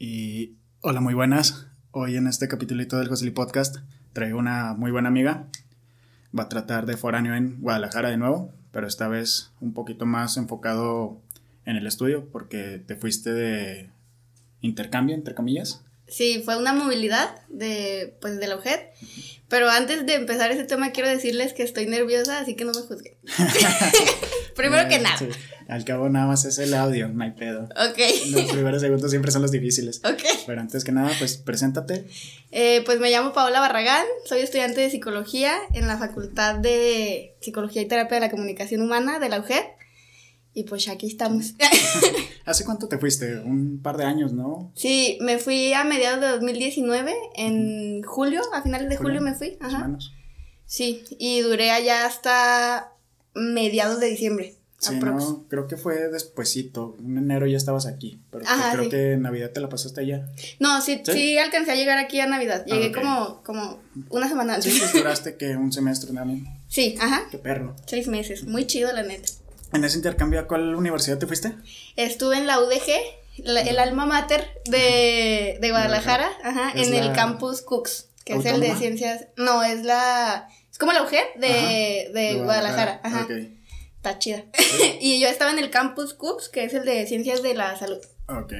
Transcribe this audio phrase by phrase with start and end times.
[0.00, 1.66] Y hola, muy buenas.
[1.90, 3.78] Hoy en este capítulito del Josely Podcast
[4.12, 5.48] traigo una muy buena amiga.
[6.38, 10.36] Va a tratar de foráneo en Guadalajara de nuevo, pero esta vez un poquito más
[10.36, 11.20] enfocado
[11.64, 13.90] en el estudio porque te fuiste de
[14.60, 15.84] intercambio, entre comillas.
[16.08, 18.80] Sí, fue una movilidad de, pues, de la UJED.
[19.48, 22.82] Pero antes de empezar ese tema, quiero decirles que estoy nerviosa, así que no me
[22.82, 23.14] juzguen.
[24.56, 25.16] Primero que Eh, nada.
[25.18, 25.28] sí.
[25.68, 27.64] Al cabo nada más es el audio, no hay pedo.
[27.64, 27.98] Ok.
[28.30, 30.00] Los primeros segundos siempre son los difíciles.
[30.02, 30.22] Ok.
[30.46, 32.06] Pero antes que nada, pues preséntate.
[32.52, 37.82] Eh, pues me llamo Paola Barragán, soy estudiante de psicología en la Facultad de Psicología
[37.82, 39.62] y Terapia de la Comunicación Humana de la UJED.
[40.54, 41.54] Y pues aquí estamos.
[42.44, 43.38] ¿Hace cuánto te fuiste?
[43.40, 44.72] Un par de años, ¿no?
[44.74, 49.56] sí, me fui a mediados de 2019, en julio, a finales de julio, me fui.
[49.60, 49.96] Ajá.
[50.66, 52.92] Sí, y duré allá hasta
[53.34, 54.54] mediados de diciembre.
[54.80, 56.96] Sí, no, creo que fue despuesito.
[57.00, 58.20] En enero ya estabas aquí.
[58.30, 58.90] Pero Ajá, creo sí.
[58.90, 60.28] que en Navidad te la pasaste allá.
[60.60, 61.12] No, sí, ¿Sí?
[61.12, 61.38] ¿Sí?
[61.38, 62.64] alcancé a llegar aquí a Navidad.
[62.64, 62.94] Llegué Ah, ok.
[62.94, 64.72] como, como una semana antes.
[64.72, 66.46] Sí, pues duraste que un semestre también.
[66.68, 67.26] Sí, ajá.
[67.28, 67.74] Qué perro.
[67.86, 68.44] Seis meses.
[68.44, 69.28] Muy chido, la neta.
[69.72, 71.52] En ese intercambio, ¿a cuál universidad te fuiste?
[71.96, 72.90] Estuve en la UDG,
[73.44, 78.60] la- el alma mater de, de Guadalajara, ajá, en el campus Cooks, que es el
[78.60, 79.26] de ciencias.
[79.36, 80.48] No, es la.
[80.70, 83.00] Es como la UGED de, de, Guadalajara.
[83.02, 83.26] Ajá.
[83.96, 84.44] Está chida.
[85.00, 87.98] y yo estaba en el campus Cooks, que es el de ciencias de la salud.
[88.28, 88.52] Ok.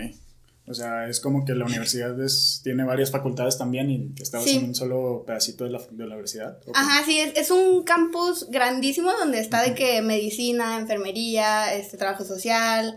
[0.70, 4.56] O sea, es como que la universidad es- tiene varias facultades también y estabas Sí.
[4.56, 6.58] en un solo pedacito de la, de la universidad.
[6.74, 12.24] Ajá, sí, es, es un campus grandísimo donde está de que medicina, enfermería, este trabajo
[12.24, 12.96] social,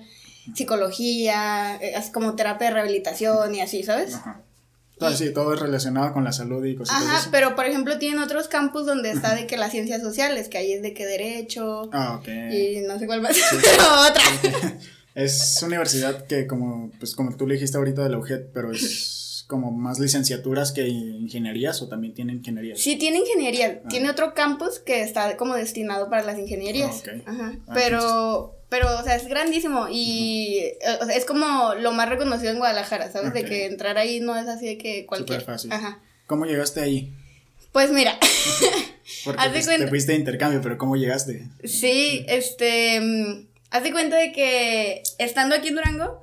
[0.55, 4.15] psicología, eh, así como terapia de rehabilitación y así, ¿sabes?
[4.15, 4.41] Ajá.
[5.15, 8.19] Sí, todo es relacionado con la salud y cositas de Ajá, pero por ejemplo tienen
[8.21, 11.89] otros campus donde está de que las ciencias sociales, que ahí es de que derecho
[11.91, 12.27] Ah, ok.
[12.27, 14.21] y no sé cuál más, pero otra.
[15.15, 19.43] Es universidad que como, pues como tú le dijiste ahorita de la UGED, pero es
[19.47, 22.79] como más licenciaturas que ingenierías o también tiene ingenierías.
[22.79, 23.87] Sí, tiene ingeniería, Ah.
[23.89, 27.03] tiene otro campus que está como destinado para las ingenierías.
[27.05, 27.31] Ah.
[27.31, 30.61] Ajá, Ah, pero, pero, o sea, es grandísimo y
[31.01, 33.33] o sea, es como lo más reconocido en Guadalajara, ¿sabes?
[33.33, 35.41] De que entrar ahí no es así de que cualquier.
[35.41, 35.71] Súper fácil.
[35.73, 35.99] Ajá.
[36.27, 37.13] ¿Cómo llegaste ahí?
[37.73, 38.17] Pues mira,
[39.25, 41.47] Porque pues, cuenta- te fuiste de intercambio, pero ¿cómo llegaste?
[41.65, 46.19] sí, este, mm, haz de cuenta de que estando aquí en Durango,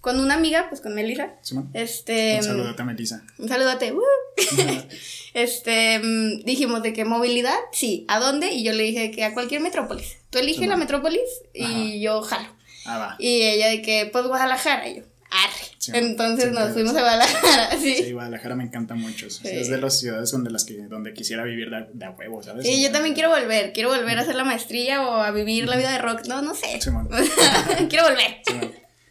[0.00, 1.34] con una amiga, pues con Melissa,
[1.74, 2.36] este...
[2.36, 3.24] Un saludote a Melissa.
[3.38, 3.92] Un saludote.
[3.92, 4.02] ¡uh!
[5.34, 8.04] este, mm, dijimos de que movilidad, sí.
[8.08, 8.52] ¿A dónde?
[8.52, 10.18] Y yo le dije que a cualquier metrópolis.
[10.30, 11.94] Tú eliges Sí, la metrópolis y Ajá.
[11.96, 12.48] yo jalo.
[12.84, 13.16] Ah, va.
[13.18, 14.88] Y ella de que, pues Guadalajara.
[14.88, 15.75] Y yo, arre.
[15.92, 15.98] Sí.
[15.98, 17.96] Entonces nos fuimos a Guadalajara, sí.
[17.96, 19.26] Sí, Guadalajara me encanta mucho.
[19.26, 19.48] Es- Sí.
[19.48, 22.66] Es de las ciudades donde las que donde quisiera vivir de, de a huevo, ¿sabes?
[22.66, 23.72] Sí, yo también quiero volver.
[23.72, 26.26] Quiero volver a hacer la maestría o a vivir la vida de rock.
[26.26, 26.78] No, no sé.
[27.88, 28.42] Quiero volver.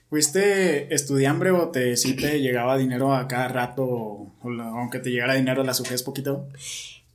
[0.09, 3.83] ¿Fuiste estudiambre o te, sí te llegaba dinero a cada rato?
[3.85, 6.47] O, aunque te llegara dinero, la sujes poquito.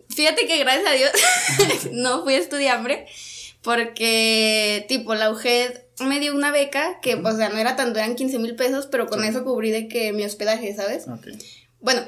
[0.09, 1.10] Fíjate que gracias a Dios
[1.92, 3.06] no fui estudiambre
[3.62, 7.98] porque tipo la UGED me dio una beca que pues, o sea no era tanto,
[7.98, 9.28] eran 15 mil pesos, pero con Sí.
[9.28, 11.06] eso cubrí de que mi hospedaje, ¿sabes?
[11.08, 11.28] Ok.
[11.80, 12.02] Bueno,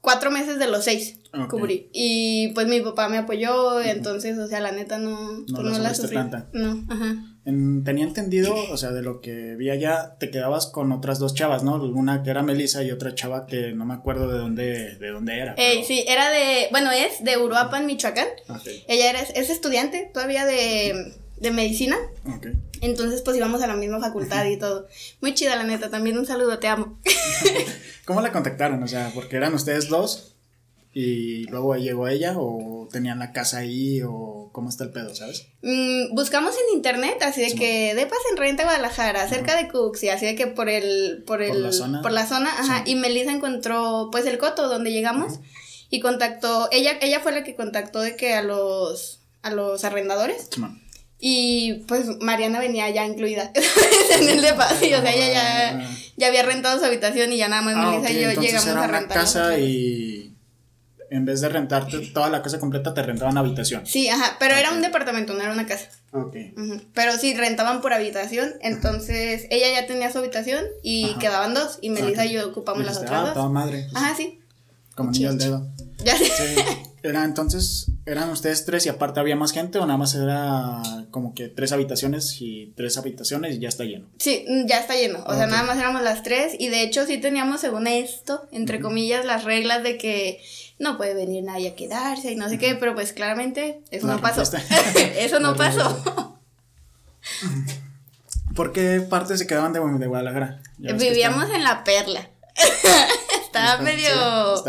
[0.00, 1.88] cuatro meses de los seis cubrí.
[1.94, 6.02] Y pues mi papá me apoyó, entonces, o sea, la neta no, pues, la sufriste
[6.02, 6.16] sufrí.
[6.16, 6.48] tanta.
[6.52, 7.14] No, ajá.
[7.44, 11.34] En- tenía entendido, o sea, de lo que vi allá, te quedabas con otras dos
[11.34, 11.76] chavas, ¿no?
[11.82, 15.38] Una que era Melissa y otra chava que no me acuerdo de dónde, de dónde
[15.38, 15.54] era.
[15.56, 18.28] Ey, pero- sí, era de, bueno, es de Uruapan, Michoacán.
[18.48, 21.96] Ok, Ella era, es estudiante todavía de, de medicina.
[22.26, 22.46] ok.
[22.80, 24.86] Entonces, pues íbamos a la misma facultad y todo.
[25.20, 25.90] Muy chida, la neta.
[25.90, 26.98] También un saludo, te amo.
[28.04, 28.82] ¿Cómo la contactaron?
[28.82, 30.34] O sea, porque eran ustedes dos
[30.94, 35.46] y luego llegó ella o tenían la casa ahí o cómo está el pedo, ¿sabes?
[35.62, 40.02] Mm, buscamos en internet, así de Sí, que depas en renta Guadalajara, cerca de Cooks,
[40.02, 42.02] y así de que por el, por el, Por la zona.
[42.02, 42.90] por la zona, ajá, Sí.
[42.92, 45.40] y Melissa encontró, pues, el coto donde llegamos,
[45.88, 50.48] y contactó, ella, ella fue la que contactó de que a los, a los arrendadores,
[50.50, 50.82] Simón.
[51.24, 53.52] Y pues Mariana venía ya incluida
[54.20, 57.48] en el depa, sí, o sea, ella ya, ya había rentado su habitación y ya
[57.48, 59.16] nada más Ah, Melissa y yo entonces llegamos era a una rentar.
[59.18, 60.34] casa y
[61.10, 63.86] en vez de rentarte toda la casa completa, te rentaban habitación.
[63.86, 65.86] Sí, ajá, pero era un departamento, no era una casa.
[66.10, 66.34] Ok.
[66.92, 71.18] Pero sí, rentaban por habitación, entonces ella ya tenía su habitación y Ajá.
[71.20, 73.34] quedaban dos y Melissa y yo ocupamos las otras ah, dos.
[73.34, 73.86] toda madre.
[73.94, 74.40] Ajá, sí.
[74.96, 75.68] Como niño al dedo.
[76.04, 76.24] Ya sé.
[76.24, 76.62] Sí.
[77.04, 81.34] Era entonces, eran ustedes tres y aparte había más gente o nada más era como
[81.34, 84.06] que tres habitaciones y tres habitaciones y ya está lleno.
[84.18, 85.24] Sí, mm, ya está lleno.
[85.26, 88.80] O sea, nada más éramos las tres y de hecho sí teníamos, según esto, entre
[88.80, 90.40] comillas, las reglas de que
[90.78, 94.14] no puede venir nadie a quedarse y no sé qué, pero pues claramente eso La
[94.14, 94.42] no pasó.
[95.18, 96.38] eso no pasó.
[98.54, 100.60] ¿Por qué partes se quedaban de, de Guadalajara?
[100.78, 102.28] Vivíamos en La Perla.
[103.52, 104.64] estaba medio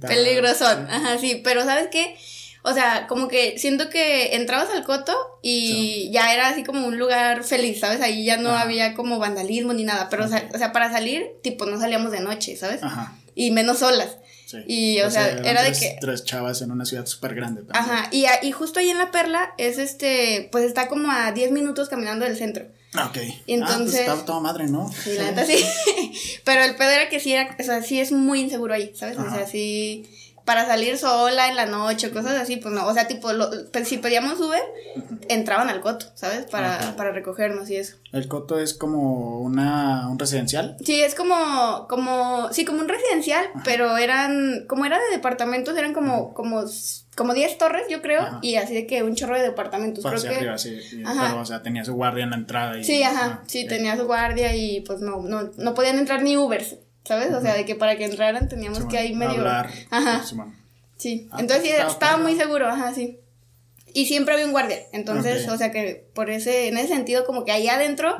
[0.00, 0.88] peligrosón.
[0.90, 2.16] Ajá, sí, pero ¿sabes qué?
[2.64, 6.96] O sea, como que siento que entrabas al coto y ya era así como un
[6.98, 8.00] lugar feliz, ¿sabes?
[8.00, 8.62] Ahí ya no Ajá.
[8.62, 12.12] había como vandalismo ni nada, pero o, sea, o sea, para salir, tipo, no salíamos
[12.12, 12.82] de noche, ¿sabes?
[12.82, 13.16] Ajá.
[13.34, 14.16] Y menos solas.
[14.52, 14.58] Sí.
[14.68, 17.62] Y, o sea, eran era de tres- que- Tres chavas en una ciudad súper grande
[17.62, 17.84] también.
[17.96, 21.32] Ajá, y, a- y justo ahí en La Perla es este, pues está como a
[21.32, 22.66] 10 minutos caminando del centro.
[22.94, 23.16] Ah, ok.
[23.16, 24.92] Y Ah, pues entonces- estaba toda madre, ¿no?
[24.92, 25.56] Sí, la neta sí.
[26.44, 29.16] Pero el pedo era que sí era, o sea, sí es muy inseguro ahí, ¿sabes?
[29.18, 30.04] O sea, sí,
[30.44, 32.86] para salir sola en la noche o cosas así, pues no.
[32.86, 34.62] O sea, tipo, lo- pues, si pedíamos Uber,
[35.28, 36.46] entraban al coto, ¿sabes?
[36.46, 36.96] Para, Ok.
[36.96, 37.96] para recogernos y eso.
[38.12, 40.76] El coto es como una, un residencial.
[40.84, 45.94] Sí, es como, como, sí, como un residencial, pero eran, como era de departamentos, eran
[45.94, 46.64] como, como,
[47.16, 48.38] como 10 torres, yo creo, Ajá.
[48.42, 50.02] y así de que un chorro de departamentos.
[50.02, 50.78] Para creo que, arriba, sí.
[51.04, 51.28] Ajá.
[51.28, 52.78] Pero, o sea, tenía su guardia en la entrada.
[52.78, 56.22] Y, Sí, ajá, ah, sí, tenía su guardia y pues no, no, no podían entrar
[56.22, 57.32] ni Ubers, ¿sabes?
[57.32, 59.38] O sea, de que para que entraran teníamos Sí, que ahí medio...
[59.38, 59.70] Hablar.
[59.90, 60.22] Ajá.
[60.96, 63.18] sí, Ah, entonces estaba estaba muy seguro, ajá, sí.
[63.94, 67.44] Y siempre había un guardia, entonces, o sea que por ese, en ese sentido, como
[67.44, 68.16] que ahí adentro,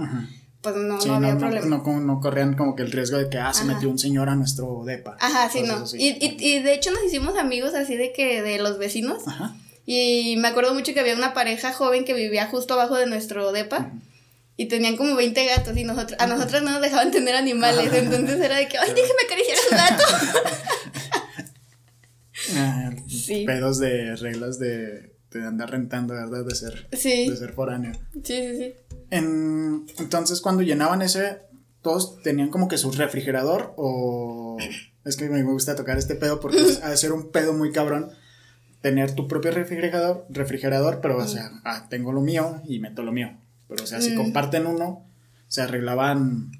[0.60, 1.66] pues no, Sí, no había problema.
[1.66, 3.72] No, no corrían como que el riesgo de que, ah, se Ajá.
[3.74, 5.16] metió un señor a nuestro depa.
[5.18, 5.74] Ajá, sí, no.
[5.76, 5.96] así.
[5.98, 9.26] Y, y, y de hecho nos hicimos amigos así de que de los vecinos.
[9.26, 9.56] Ajá.
[9.86, 13.50] Y me acuerdo mucho que había una pareja joven que vivía justo abajo de nuestro
[13.52, 13.90] depa.
[14.56, 17.90] Y tenían como 20 gatos y nosotros, a nosotros no nos dejaban tener animales.
[17.92, 20.04] Entonces era de que, ay, déjeme acariciar a su gato.
[22.56, 23.44] Ah, Sí.
[23.46, 26.44] Pedos de reglas de, de andar rentando, ¿verdad?
[26.44, 27.92] De ser, Sí, de ser foráneo.
[28.14, 28.74] sí, sí, sí.
[29.10, 31.40] En- entonces, cuando llenaban ese,
[31.82, 34.56] todos tenían como que su refrigerador o...
[35.04, 37.70] Es que me gusta tocar este pedo porque es- ha de ser un pedo muy
[37.70, 38.10] cabrón
[38.80, 43.12] tener tu propio refrigerador, refrigerador, pero o sea, ah, tengo lo mío y meto lo
[43.12, 43.38] mío.
[43.72, 44.16] Pero o sea, si Mm.
[44.16, 45.04] comparten uno,
[45.48, 46.52] se arreglaban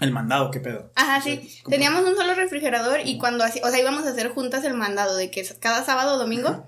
[0.00, 0.90] el mandado, ¿qué pedo?
[0.94, 1.60] Ajá, O sea, sí.
[1.68, 5.16] Teníamos un solo refrigerador y cuando así, o sea, íbamos a hacer juntas el mandado
[5.16, 6.64] de que cada sábado o domingo Ajá.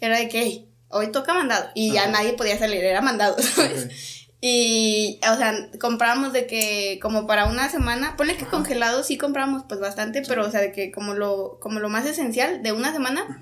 [0.00, 3.36] era de que "Hey, hoy toca mandado y ya nadie podía salir, era mandado.
[4.46, 8.50] Y, o sea, comprábamos de que como para una semana, ponle que Ajá.
[8.50, 12.04] congelado sí comprábamos pues bastante, pero o sea, de que como lo, como lo más
[12.04, 13.40] esencial de una semana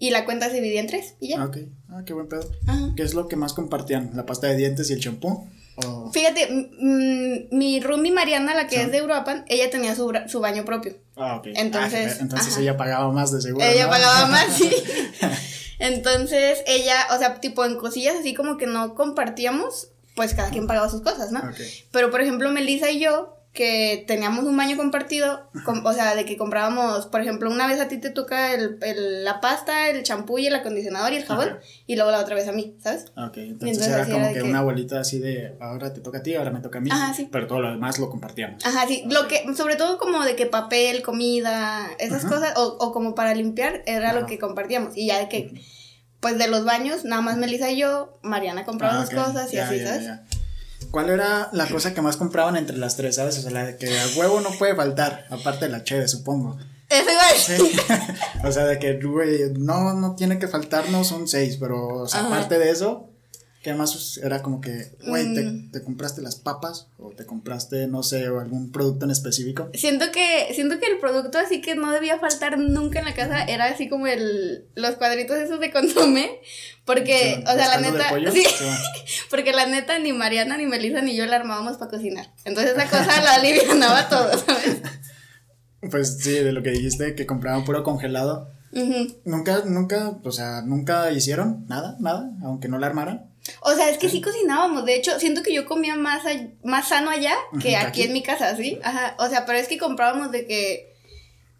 [0.00, 1.40] y la cuenta se dividía en tres y ya.
[1.42, 1.58] Ah, ok.
[1.90, 2.50] Ah, qué buen pedo.
[2.66, 2.88] Ajá.
[2.96, 4.10] ¿Qué es lo que más compartían?
[4.14, 5.46] ¿La pasta de dientes y el champú?
[6.12, 6.48] Fíjate,
[7.50, 8.82] mi roomie Mariana, la que Sí.
[8.82, 10.94] es de Euroapan, ella tenía su, su baño propio.
[11.16, 11.46] Ah, ok.
[11.54, 12.60] Entonces, Ah, entonces ajá.
[12.60, 13.64] ella pagaba más de seguro.
[13.64, 13.90] Ella ¿no?
[13.90, 14.70] pagaba más, sí.
[15.78, 20.66] Entonces, ella, o sea, tipo en cosillas así como que no compartíamos, pues cada quien
[20.66, 21.40] pagaba sus cosas, ¿no?
[21.92, 26.24] Pero, por ejemplo, Melissa y yo, que teníamos un baño compartido, com- o sea, de
[26.24, 30.04] que comprábamos, por ejemplo, una vez a ti te toca el, el- la pasta, el
[30.04, 31.58] champú y el acondicionador y el jabón, Ajá.
[31.86, 33.06] y luego la otra vez a mí, ¿sabes?
[33.16, 36.18] Ok, entonces, entonces era como era que, que- una bolita así de ahora te toca
[36.18, 36.90] a ti, ahora me toca a mí.
[36.92, 37.28] Ajá, sí.
[37.32, 38.64] Pero todo lo demás lo compartíamos.
[38.64, 42.34] Ajá, sí, lo que, sobre todo como de que papel, comida, esas Ajá.
[42.36, 44.96] cosas, o, o como para limpiar, era lo que compartíamos.
[44.96, 45.60] Y ya de que,
[46.20, 49.12] pues de los baños, nada más Melissa y yo, Mariana compraba Ah, ok.
[49.14, 50.04] cosas y Ya, así, ya, ¿sabes?
[50.04, 50.24] ya.
[50.90, 53.38] ¿Cuál era la cosa que más compraban entre las tres, sabes?
[53.38, 56.58] O sea, la de que a huevo no puede faltar, aparte de la cheve, supongo.
[56.88, 57.56] Eso iba a decir.
[57.58, 57.80] Sí.
[58.44, 62.20] o sea, de que, güey, no, no tiene que faltarnos son seis, pero, o sea,
[62.20, 62.28] Ajá.
[62.28, 63.09] aparte de eso,
[63.62, 65.70] ¿qué más era como que, güey, te, Mm.
[65.70, 69.68] te compraste las papas o te compraste, no sé, o algún producto en específico?
[69.74, 73.42] Siento que, siento que el producto así que no debía faltar nunca en la casa
[73.44, 76.40] era así como el, los cuadritos esos de consomé,
[76.86, 78.32] porque, Sí, o sea, la neta, pollo.
[78.32, 78.64] sí, Sí,
[79.30, 82.32] porque la neta ni Mariana, ni Melissa, ni yo la armábamos para cocinar.
[82.44, 84.78] Entonces esa cosa la alivianaba todo, ¿sabes?
[85.90, 88.50] Pues sí, de lo que dijiste, que compraban puro congelado.
[89.24, 93.29] Nunca, nunca, o sea, nunca hicieron nada, nada, aunque no la armaran.
[93.60, 94.84] O sea, es que sí cocinábamos.
[94.84, 96.22] De hecho, siento que yo comía más,
[96.64, 98.02] más sano allá que aquí aquí.
[98.02, 98.78] en mi casa, ¿sí?
[98.82, 99.14] Ajá.
[99.18, 100.94] O sea, pero es que comprábamos de que,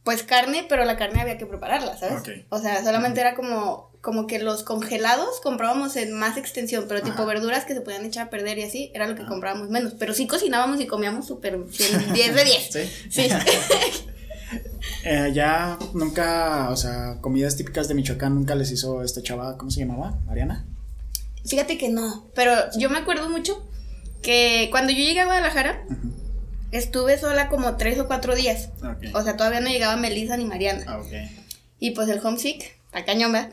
[0.04, 2.22] pues carne, pero la carne había que prepararla, ¿sabes?
[2.48, 7.16] O sea, solamente era como, como que los congelados comprábamos en más extensión, pero tipo
[7.16, 7.26] Ajá.
[7.26, 9.94] verduras que se podían echar a perder y así, era lo que comprábamos menos.
[9.98, 12.70] Pero sí cocinábamos y comíamos súper 100, 10 de 10.
[12.72, 12.90] Sí.
[13.10, 13.28] Sí.
[15.04, 19.70] Eh, ya nunca, o sea, comidas típicas de Michoacán nunca les hizo esta chava, ¿cómo
[19.70, 20.18] se llamaba?
[20.26, 20.66] ¿Mariana?
[21.46, 23.66] Fíjate que no, pero yo me acuerdo mucho
[24.22, 25.84] que cuando yo llegué a Guadalajara,
[26.72, 28.70] estuve sola como tres o cuatro días.
[29.14, 30.84] O sea, todavía no llegaba Melissa ni Mariana.
[30.86, 31.12] Ah, ok.
[31.78, 33.50] Y pues el homesick, está cañón, ¿verdad?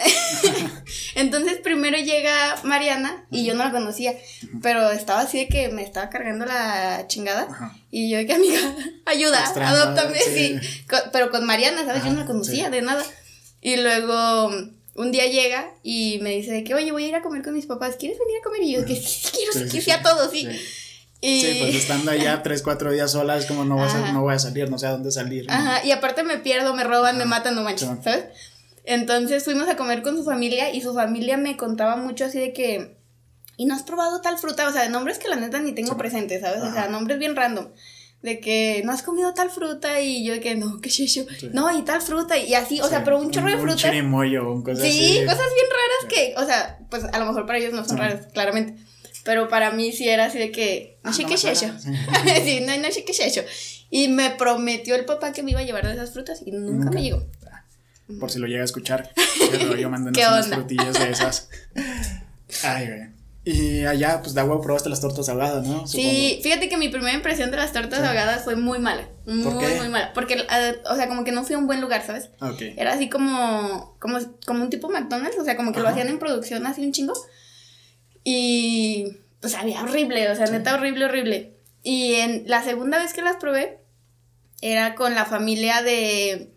[1.16, 4.16] Entonces primero llega Mariana y yo no la conocía,
[4.62, 7.48] pero estaba así de que me estaba cargando la chingada.
[7.50, 7.76] Ajá.
[7.90, 8.60] Y yo de que, amiga,
[9.06, 10.60] ayuda, adóptame, sí.
[11.14, 12.04] pero con Mariana, ¿sabes?
[12.04, 12.72] yo no la conocía sí.
[12.72, 13.04] de nada.
[13.62, 14.52] Y luego
[14.98, 17.54] un día llega y me dice de que, oye, voy a ir a comer con
[17.54, 18.64] mis papás, ¿quieres venir a comer?
[18.64, 20.42] Y yo, que sí, quiero, Sí, sí, sí, sea todo, sí.
[20.42, 20.60] Sí.
[21.22, 21.42] Y...
[21.42, 24.34] Sí, pues estando allá tres, cuatro días sola es como no, vas a, no voy
[24.36, 25.46] a salir, no sé a dónde salir.
[25.50, 27.96] Ajá, y aparte me pierdo, me roban, me matan, no manches, Sí.
[28.04, 28.26] ¿sabes?
[28.86, 32.54] Entonces fuimos a comer con su familia y su familia me contaba mucho así de
[32.54, 32.98] que,
[33.58, 35.92] y no has probado tal fruta, o sea, de nombres que la neta ni tengo
[35.94, 35.98] Sí.
[35.98, 36.62] presentes, ¿sabes?
[36.62, 37.68] O sea, nombres bien random.
[38.28, 41.26] De que no has comido tal fruta y yo de que no, chicho.
[41.40, 41.50] Sí.
[41.54, 43.82] No, y tal fruta y así, o sea, pero un chorro de Un frutas.
[43.84, 45.26] chirimoyo, un cosa Sí, así.
[45.26, 48.28] cosas bien raras que, o sea, pues a lo mejor para ellos no son raras,
[48.34, 48.76] claramente.
[49.24, 51.68] Pero para mí sí era así de que, no Ah, sé qué es eso.
[52.44, 52.60] sí.
[52.66, 53.42] no, no sé qué es eso.
[53.90, 56.72] Y me prometió el papá que me iba a llevar de esas frutas y nunca,
[56.86, 56.92] Nunca.
[56.92, 57.26] me llegó.
[58.20, 59.12] Por si lo llega a escuchar.
[59.70, 61.50] Rollo, mándenos ¿Qué unas frutillas de esas.
[62.64, 63.17] Ay, güey.
[63.50, 65.88] Y allá, pues, de agua probaste las tortas ahogadas, ¿no?
[65.88, 68.06] Sí, fíjate que mi primera impresión de las tortas Sí.
[68.06, 69.08] ahogadas fue muy mala.
[69.26, 69.76] Muy, ¿Por qué?
[69.76, 70.12] muy mala.
[70.14, 72.26] Porque, eh, o sea, como que no fui a un buen lugar, ¿sabes?
[72.26, 72.56] Supongo.
[72.56, 72.62] Ok.
[72.76, 75.94] Era así como, como, como un tipo McDonald's, o sea, como que lo Ajá.
[75.94, 77.14] hacían en producción así un chingo.
[78.24, 81.54] Y pues había horrible, o sea, neta horrible, horrible.
[81.84, 83.80] Y en la segunda vez que las probé,
[84.62, 86.52] era con la familia de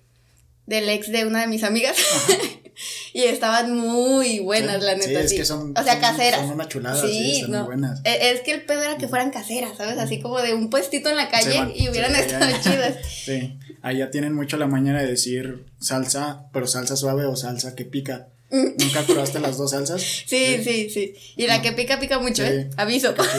[0.67, 1.97] del ex de una de mis amigas.
[3.13, 5.21] y estaban muy buenas, Sí, la sí, neta.
[5.21, 5.37] es sí.
[5.37, 6.41] que son- o sea, son- caseras.
[6.41, 8.01] son una chulada, sí, están muy buenas.
[8.05, 9.99] E- Es que el pedo era que fueran caseras, ¿sabes?
[9.99, 12.95] Así como de un puestito en la calle y hubieran estado allá- chidas.
[13.25, 17.85] Sí, allá tienen mucho la mañana de decir salsa, pero salsa suave o salsa que
[17.85, 18.29] pica.
[18.51, 18.67] Mm.
[18.79, 20.03] ¿Nunca probaste las dos salsas?
[20.27, 21.15] Sí, sí, sí.
[21.37, 22.45] Y la que pica, pica mucho.
[22.45, 22.69] ¿eh?
[22.77, 23.15] Aviso.
[23.17, 23.39] Sí.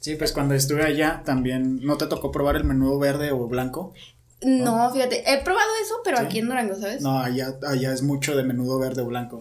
[0.00, 3.94] Sí, pues cuando estuve allá también, ¿no te tocó probar el menudo verde o blanco?
[4.42, 6.24] No, fíjate, he probado eso, pero Sí.
[6.24, 7.02] aquí en Durango, ¿sabes?
[7.02, 9.40] No, allá, allá es mucho de menudo verde o blanco.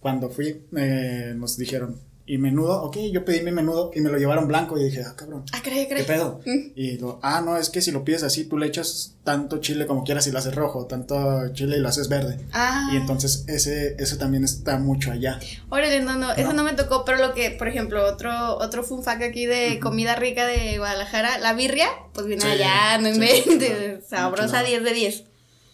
[0.00, 1.98] Cuando fui, eh, nos dijeron,
[2.32, 2.82] ¿y menudo?
[2.84, 5.44] Ok, yo pedí mi menudo y me lo llevaron blanco y dije, ah, cabrón.
[5.52, 6.04] Ah, cree, ¿Qué cree.
[6.04, 6.40] pedo?
[6.46, 6.70] Mm.
[6.74, 9.86] Y lo, ah, no, es que si lo pides así, tú le echas tanto chile
[9.86, 12.40] como quieras y lo haces rojo, tanto chile y lo haces verde.
[12.52, 12.88] Ah.
[12.92, 15.38] Y entonces ese, ese también está mucho allá.
[15.68, 16.54] Órale, no, no, eso No.
[16.54, 20.16] no me tocó, pero lo que, por ejemplo, otro, otro fun fact aquí de comida
[20.16, 24.00] rica de Guadalajara, la birria, pues viene Sí, allá, no sí, inventes, claro.
[24.08, 24.68] sabrosa Mucho.
[24.70, 25.24] 10 de 10.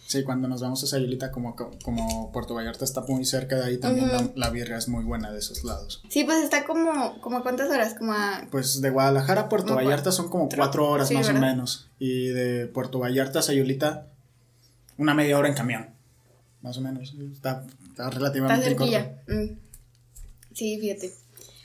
[0.09, 3.79] Sí, cuando nos vamos a Sayulita, como, como Puerto Vallarta está muy cerca de ahí,
[3.79, 6.03] también la, la birria es muy buena de esos lados.
[6.09, 8.49] Sí, pues está como, como cuántas horas, como a...
[8.50, 11.43] Pues de Guadalajara a Puerto No, Vallarta son como cuatro, horas sí, más ¿verdad?
[11.43, 11.91] o menos.
[11.99, 14.07] Y de Puerto Vallarta a Sayulita,
[14.97, 15.91] una media hora en camión.
[16.62, 17.15] Más o menos.
[17.31, 19.23] Está, está Está relativamente cerquilla.
[19.27, 19.59] Mm.
[20.55, 21.12] Sí, fíjate.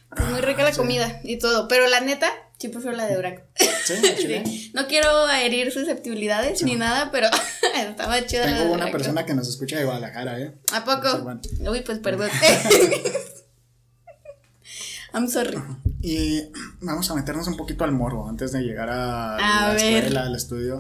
[0.10, 0.78] Pues muy rica la sí.
[0.78, 2.28] comida y todo, pero la neta,
[2.64, 3.42] sí prefiero la de Durango.
[3.86, 3.94] Sí.
[4.18, 4.72] Sí.
[4.74, 6.66] No quiero herir susceptibilidades Sí.
[6.66, 7.28] ni nada, pero
[7.76, 10.54] estaba chida la de Tengo una persona que nos escucha de Guadalajara, ¿eh?
[10.72, 11.22] ¿A poco?
[11.24, 11.42] Bueno.
[11.70, 12.30] Uy, pues perdón.
[15.14, 15.58] I'm sorry.
[16.02, 16.42] Y
[16.82, 19.96] vamos a meternos un poquito al morbo antes de llegar a, A la ver.
[20.06, 20.80] escuela, al estudio,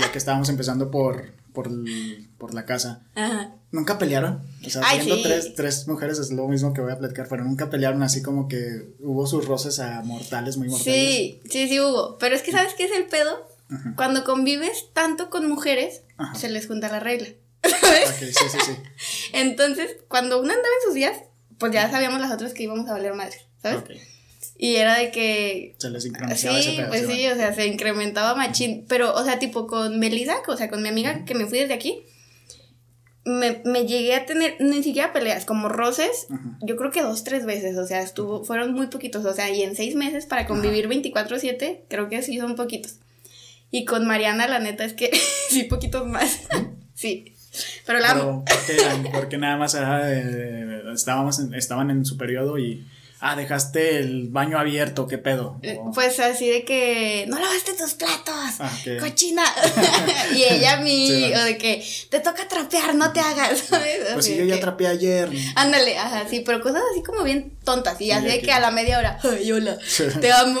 [0.00, 3.02] ya que estábamos empezando por, por, el- por la casa.
[3.14, 3.52] Ajá.
[3.70, 4.42] ¿Nunca pelearon?
[4.66, 5.20] O sea, Ay, sí.
[5.22, 8.48] tres, tres mujeres es lo mismo que voy a platicar, pero nunca pelearon así como
[8.48, 10.92] que hubo sus roces a mortales, muy mortales.
[10.92, 12.18] Sí, sí, sí hubo.
[12.18, 13.46] Pero es que, ¿sabes qué es el pedo?
[13.70, 13.92] Ajá.
[13.94, 16.34] Cuando convives tanto con mujeres, Ajá.
[16.34, 17.28] se les junta la regla.
[17.62, 18.72] Ok, sí, sí, sí.
[19.34, 21.16] Entonces, cuando una andaba en sus días,
[21.58, 23.84] pues ya sabíamos las otras que íbamos a valer madre, ¿sabes?
[24.58, 26.88] Y era de que Se les ese Sí, pedazo.
[26.88, 28.84] pues sí, o sea, se incrementaba machín.
[28.88, 31.74] Pero, o sea, tipo con Melissa, o sea, con mi amiga que me fui desde
[31.74, 32.02] aquí,
[33.24, 36.58] me, me llegué a tener, ni siquiera peleas, como roces, Ajá.
[36.60, 39.62] yo creo que dos, tres veces, o sea, estuvo, fueron muy poquitos, o sea, y
[39.62, 42.96] en seis meses para convivir 24-7, creo que sí son poquitos.
[43.70, 45.10] Y con Mariana, la neta es que
[45.48, 46.40] sí, poquitos más.
[46.94, 47.32] sí.
[47.86, 48.14] Pero la.
[48.14, 49.10] Pero, ¿por qué?
[49.12, 52.86] Porque nada más ah, eh, estábamos en- estaban en su periodo y.
[53.24, 55.60] Ah, dejaste el baño abierto, ¿qué pedo?
[55.62, 59.44] Eh, Pues así de que no lavaste tus platos, Ah, cochina.
[60.34, 64.00] y ella a mí, Sí, o de que te toca trapear, no te hagas, ¿sabes?
[64.14, 65.30] pues sí, yo ya trapeé ayer.
[65.54, 68.00] Ándale, ajá, sí, pero cosas así como bien tontas.
[68.00, 69.78] Y Sí, así de que a la media hora, ay, hola,
[70.20, 70.60] te amo.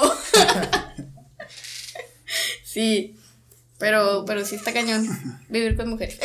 [2.64, 3.16] sí,
[3.78, 5.04] pero, pero sí está cañón
[5.48, 6.16] vivir con mujeres.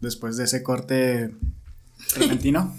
[0.00, 1.30] Después de ese corte
[2.14, 2.74] repentino.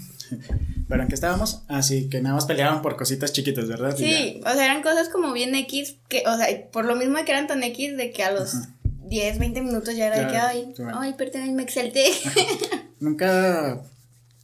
[0.88, 1.62] Pero en qué estábamos?
[1.68, 3.94] Así que nada más peleaban por cositas chiquitas, ¿verdad?
[3.96, 7.30] Sí, o sea, eran cosas como bien X, que, o sea, por lo mismo que
[7.32, 8.54] eran tan X, de que a los
[9.04, 10.98] 10, 20 minutos ya era de que, ay, bueno.
[11.00, 12.04] ay, perdón, me exalté.
[13.00, 13.82] Nunca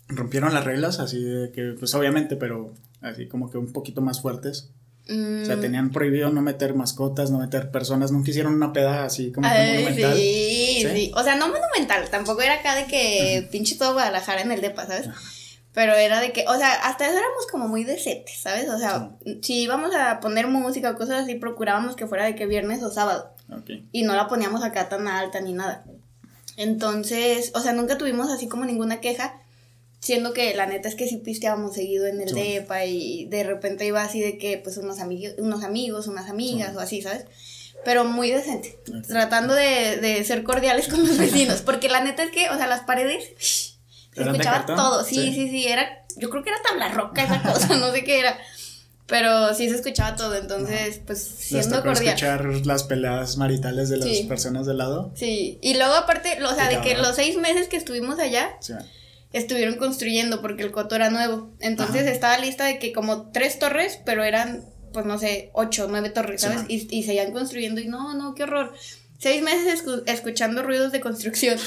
[0.08, 4.20] rompieron las reglas, así de que, pues obviamente, pero así como que un poquito más
[4.20, 4.68] fuertes.
[5.06, 5.60] O sea, Mm.
[5.60, 9.54] tenían prohibido no meter mascotas, no meter personas, nunca hicieron una peda así como que
[9.54, 10.16] Ay, monumental.
[10.16, 10.88] sí, ¿Sí?
[10.94, 14.62] sí, O sea, no monumental, tampoco era acá de que pinche todo Guadalajara en el
[14.62, 15.08] depa, ¿sabes?
[15.74, 18.68] Pero era de que, o sea, hasta eso éramos como muy decentes, ¿sabes?
[18.70, 19.10] O sea,
[19.42, 22.90] si íbamos a poner música o cosas así, procurábamos que fuera de que viernes o
[22.90, 23.34] sábado.
[23.92, 25.84] Y no la poníamos acá tan alta ni nada.
[26.56, 29.40] Entonces, o sea, nunca tuvimos así como ninguna queja.
[30.00, 32.34] siendo que la neta es que sí pisteábamos seguido en el Sí.
[32.34, 36.72] depa y de repente iba así de que pues unos amigos, unos amigos, unas amigas
[36.72, 36.76] Sí.
[36.76, 37.24] o así, ¿sabes?
[37.86, 39.06] Pero muy decente, Ok.
[39.06, 42.66] tratando de, de ser cordiales con los vecinos, porque la neta es que, o sea,
[42.66, 43.73] las paredes,
[44.14, 45.32] se ¿Eran de escuchaba todo, sí, Sí.
[45.34, 48.38] sí, sí, era, yo creo que era tabla roca esa cosa, no sé qué era,
[49.06, 52.14] pero sí se escuchaba todo, entonces, pues siendo tocó cordial.
[52.14, 54.24] escuchar las peleas maritales de las Sí.
[54.24, 55.12] personas del lado.
[55.14, 58.72] Sí, y luego aparte, o sea, de que los seis meses que estuvimos allá, Sí.
[59.32, 61.50] estuvieron construyendo porque el coto era nuevo.
[61.60, 62.10] Entonces Ajá.
[62.12, 66.40] estaba lista de que como tres torres, pero eran, pues no sé, ocho, nueve torres,
[66.42, 66.62] ¿sabes?
[66.68, 68.72] y, y seguían construyendo y no, no, qué horror.
[69.18, 71.58] Seis meses escu- escuchando ruidos de construcción.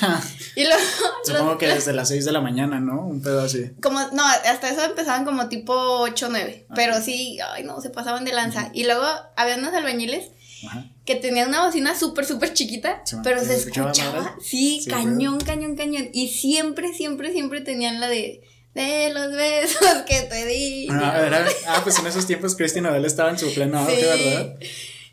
[0.55, 0.79] y luego...
[1.25, 3.01] Supongo los- que desde las 6 de la mañana, ¿no?
[3.05, 3.71] Un pedo así.
[3.81, 6.65] Como, no, hasta eso empezaban como tipo 8 o 9.
[6.69, 8.69] Ah, Pero sí, ay no, se pasaban de lanza.
[8.73, 9.03] Y luego
[9.35, 10.25] había unos albañiles
[10.67, 10.85] Ajá.
[11.05, 15.39] que tenían una bocina súper, súper chiquita, Sí, pero ¿Y se escuchaba sí, Sí, cañón,
[15.39, 16.09] cañón, cañón.
[16.13, 18.41] Y siempre, siempre, siempre tenían la de,
[18.75, 20.87] de los besos que te di.
[20.91, 24.01] Ah, era- ah, pues en esos tiempos Cristian Nodal estaba en su pleno auge, Sí.
[24.05, 24.55] ¿verdad?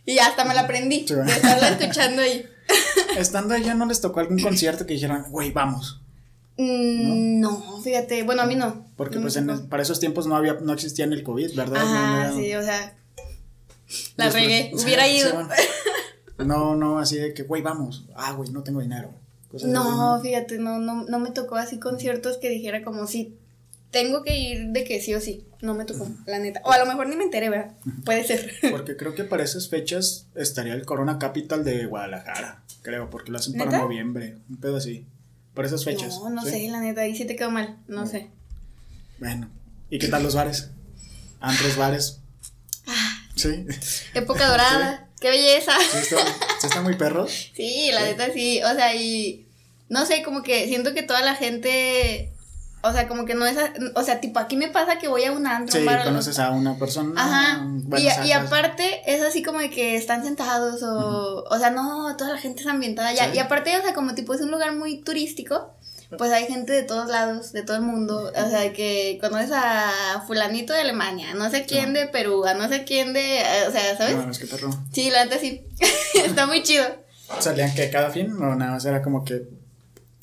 [0.07, 2.47] Y hasta me la aprendí, Sí, de estarla escuchando ahí.
[3.17, 6.01] Estando allá, ¿no les tocó algún concierto que dijeran, güey, vamos?
[6.57, 8.87] Mm, no, fíjate, bueno, a mí no.
[8.97, 11.85] Porque No pues en- para esos tiempos no había, no existía el COVID, ¿verdad?
[11.85, 12.95] No era- sí, o sea,
[14.17, 15.33] la regué, sí, hubiera sí, ido.
[15.35, 15.49] bueno.
[16.39, 18.05] No, no, así de que, güey, vamos.
[18.15, 19.11] Ah, güey, no tengo dinero.
[19.51, 23.37] Cosas No, así, fíjate, no, no, no me tocó así conciertos que dijera como si
[23.95, 25.47] tengo que ir de que sí o sí.
[25.63, 26.61] No me tocó, la neta.
[26.65, 27.75] O a lo mejor ni me enteré, ¿verdad?
[28.05, 28.53] Puede ser.
[28.71, 33.39] Porque creo que para esas fechas estaría el Corona Capital de Guadalajara, creo, porque lo
[33.39, 35.07] hacen para noviembre, un pedo así.
[35.55, 36.19] Para esas fechas.
[36.19, 36.51] No, no ¿sí?
[36.51, 38.29] sé, la neta, ahí sí te quedó mal, no sé.
[39.21, 39.49] Bueno,
[39.89, 40.71] ¿y qué tal los bares?
[41.41, 42.21] Antros, bares.
[42.89, 43.23] Ah.
[43.37, 43.65] Sí,
[44.15, 45.73] Época dorada, qué belleza.
[45.93, 46.27] sí, están,
[46.61, 47.53] sí están muy perros.
[47.55, 49.47] Sí, la neta sí, o sea, y
[49.89, 52.34] no sé, como que siento que toda la gente,
[52.85, 53.57] o sea, como que no es,
[53.95, 56.51] o sea, tipo, aquí me pasa que voy a un antro, Sí, algo- conoces a
[56.51, 57.13] una persona.
[57.21, 61.71] Ajá, bueno, y, y aparte es así como de que están sentados o, o sea,
[61.71, 63.31] no, toda la gente es ambientada ya, Sí.
[63.35, 65.75] y aparte, o sea, como tipo es un lugar muy turístico,
[66.19, 70.23] pues hay gente de todos lados, de todo el mundo, o sea, que conoces a
[70.27, 73.97] fulanito de Alemania, no sé quién de Perú, a no sé quién de, o sea,
[73.97, 74.15] ¿sabes?
[74.17, 74.71] No, es que perro.
[74.93, 75.67] Sí, la neta sí,
[76.25, 76.85] está muy chido.
[77.41, 79.43] ¿Salían que cada fin o nada más era como que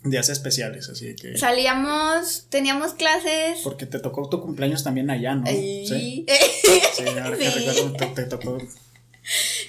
[0.04, 1.38] días especiales, así que...
[1.38, 3.60] Salíamos, teníamos clases.
[3.64, 5.46] Porque te tocó tu cumpleaños también allá, ¿no?
[5.48, 5.86] Sí.
[5.88, 6.26] Sí.
[6.96, 7.60] Sí, ahora que Sí.
[7.60, 8.58] recuerdo, te, te tocó.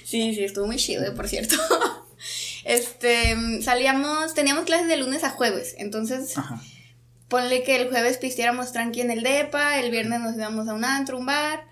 [0.03, 1.55] sí, sí, estuvo muy chido, eh, por cierto.
[2.65, 6.61] Este, salíamos, teníamos clases de lunes a jueves, entonces Ajá.
[7.27, 10.85] ponle que el jueves pisteáramos tranqui en el depa, el viernes nos íbamos a un
[10.85, 11.65] antro, un bar,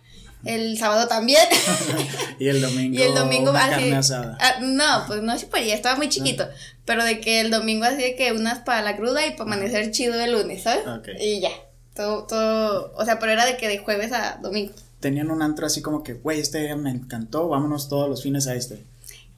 [0.45, 1.45] el sábado también.
[2.39, 2.97] Y el domingo.
[2.97, 3.71] Y el domingo una así.
[3.71, 4.37] carne asada.
[4.41, 6.47] ah, no, pues no se podía, estaba muy chiquito.
[6.85, 9.91] Pero de que el domingo así de que unas para la cruda y para amanecer
[9.91, 10.83] chido el lunes, ¿sabes?
[11.19, 11.51] Y ya.
[11.95, 12.93] Todo, todo.
[12.95, 14.73] O sea, pero era de que de jueves a domingo.
[14.99, 18.47] Tenían un antro así como que, güey, este día me encantó, vámonos todos los fines
[18.47, 18.83] a este.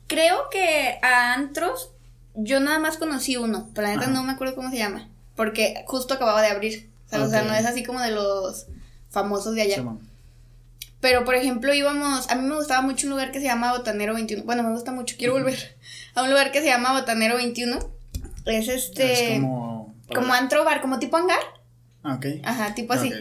[0.08, 1.90] Creo que a antros
[2.36, 5.10] yo nada más conocí uno, pero la neta no me acuerdo cómo se llama.
[5.36, 6.90] Porque justo acababa de abrir.
[7.08, 7.48] O sea, Ok.
[7.48, 8.68] no es así como de los
[9.10, 9.84] famosos de allá.
[11.04, 14.14] Pero, por ejemplo, íbamos, a mí me gustaba mucho un lugar que se llama Botanero
[14.14, 14.46] 21.
[14.46, 15.76] Bueno, me gusta mucho, quiero volver
[16.16, 17.78] a un lugar que se llama Botanero 21.
[18.46, 20.34] Es este, Es como, como.
[20.34, 21.42] antro bar, como tipo hangar.
[22.04, 22.26] Ah, ok.
[22.46, 23.10] Ajá, tipo así.
[23.10, 23.16] Ok.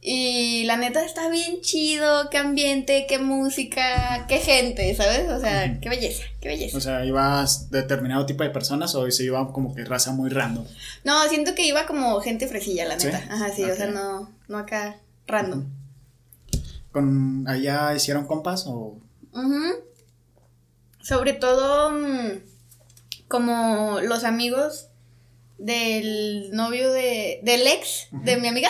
[0.00, 5.28] Y la neta está bien chido, qué ambiente, qué música, qué gente, ¿sabes?
[5.28, 5.80] O sea, Ujú.
[5.80, 6.76] qué belleza, qué belleza.
[6.78, 10.66] O sea, ¿ibas determinado tipo de personas o se iba como que raza muy random?
[11.02, 13.06] No, siento que iba como gente fresilla, la ¿Sí?
[13.08, 13.24] neta.
[13.28, 15.64] Ajá, sí, o sea, no, no acá random.
[16.94, 19.00] ¿Con allá hicieron compas o.?
[21.02, 22.38] Sobre todo mm,
[23.26, 24.90] como los amigos
[25.58, 28.68] del novio de, del ex de mi amiga.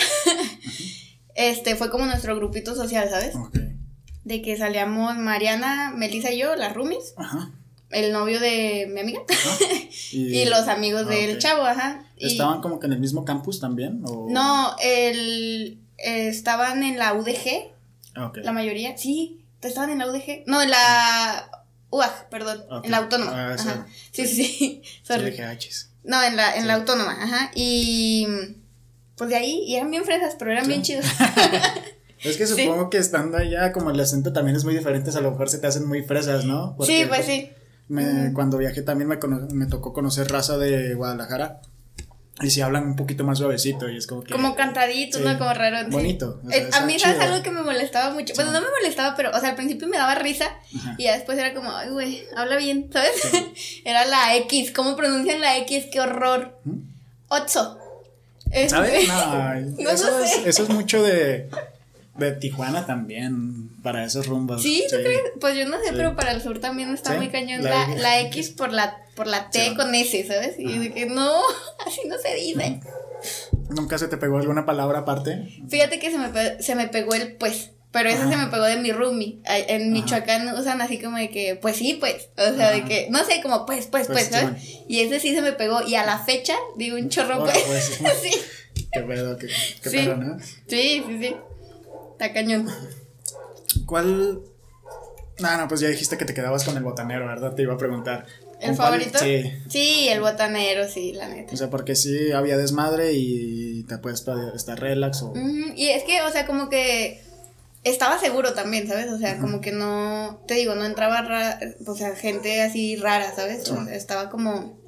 [1.35, 3.35] este fue como nuestro grupito social, ¿sabes?
[4.25, 7.51] De que salíamos Mariana, Melissa y yo, las roomies, Ajá.
[7.91, 9.65] el novio de mi amiga ajá.
[10.13, 12.07] y los amigos ah, del chavo, ajá.
[12.17, 14.01] Y- ¿Estaban como que en el mismo campus también?
[14.07, 14.29] O...
[14.31, 17.74] No, el, eh, estaban en la UDG,
[18.17, 18.97] Ah, la mayoría.
[18.97, 20.45] Sí, estaban en la UDG.
[20.47, 21.51] No, en la
[21.91, 23.53] UAG, perdón, en la autónoma.
[23.53, 23.69] Ah, sí.
[23.69, 23.87] ajá.
[24.13, 24.83] Sí, sí, sí.
[25.03, 25.37] Sorry.
[25.41, 25.91] "Ah, chis".
[26.05, 27.51] No, en la, en la autónoma, ajá.
[27.55, 28.27] Y
[29.17, 30.71] pues de ahí, y eran bien fresas, pero eran Sí.
[30.71, 31.07] bien chidos.
[32.25, 32.63] Es que Sí.
[32.65, 35.59] supongo que estando allá, como el acento también es muy diferente, a lo mejor se
[35.59, 36.75] te hacen muy fresas, ¿no?
[36.77, 37.51] Porque, sí, pues sí.
[37.89, 39.19] me- Cuando viajé también me,
[39.53, 41.61] me tocó conocer raza de Guadalajara.
[42.43, 44.33] Y si hablan un poquito más suavecito y es como que...
[44.33, 45.39] Como cantaditos, sí, ¿no?
[45.39, 45.79] Como raro.
[45.87, 45.91] sí.
[45.93, 46.41] Bonito.
[46.45, 47.31] o sea, Eh, a mí, ¿sabes chido.
[47.33, 48.35] algo que me molestaba mucho?
[48.35, 48.57] Bueno, Sí.
[48.57, 50.97] no me molestaba, pero, o sea, al principio me daba risa Ajá.
[50.99, 53.13] y después era como, ay, güey, habla bien, ¿sabes?
[53.85, 55.85] era la X, ¿cómo pronuncian la X?
[55.93, 56.59] ¡Qué horror!
[56.65, 56.79] ¿Mm?
[57.29, 57.79] Otso.
[58.69, 59.09] ¿Sabes?
[59.09, 61.49] No, No eso, es, eso es mucho de,
[62.17, 64.63] de Tijuana también, para esos rumbos.
[64.63, 64.85] ¿Sí?
[64.91, 65.21] ¿Tú crees?
[65.41, 68.21] Pues yo no sé, pero para el sur también está muy cañón la- la, la
[68.23, 69.75] X por la, por la T Sí.
[69.75, 70.57] con S, ¿sabes?
[70.59, 71.31] Y de que no,
[71.87, 72.81] así no se dice.
[73.71, 75.49] ¿Nunca se te pegó alguna palabra aparte?
[75.69, 78.31] Fíjate que se me, se me pegó el pues, pero ese Ajá.
[78.31, 79.39] se me pegó de mi roomie.
[79.47, 82.29] En Michoacán usan así como de que, pues sí, pues.
[82.37, 84.63] O sea, de que, no sé, como pues, pues, pues, Pues, ¿sabes?
[84.89, 85.81] Y ese sí se me pegó.
[85.87, 87.57] Y a la fecha, digo un chorro, pues.
[87.67, 88.33] pues, sí.
[88.93, 89.47] Qué pedo, qué,
[89.83, 89.97] qué Sí.
[89.99, 90.39] pedo, ¿no?
[90.41, 91.37] Sí, sí, sí.
[92.13, 92.69] Está cañón.
[93.87, 94.41] ¿Cuál?
[95.41, 97.55] No, no, pues ya dijiste que te quedabas con el botanero, ¿verdad?
[97.55, 98.27] Te iba a preguntar.
[98.65, 99.19] ¿El favorito?
[99.19, 99.53] Sí.
[99.69, 101.55] Sí, el botanero, sí, la neta.
[101.55, 104.25] O sea, porque sí había desmadre y te puedes
[104.55, 105.33] estar relax o...
[105.77, 107.23] Y es que, o sea, como que
[107.83, 109.11] estaba seguro también, ¿sabes?
[109.11, 113.35] O sea, como que no, te digo, no entraba, ra- o sea, gente así rara,
[113.35, 113.69] ¿sabes?
[113.69, 114.79] O sea, estaba como,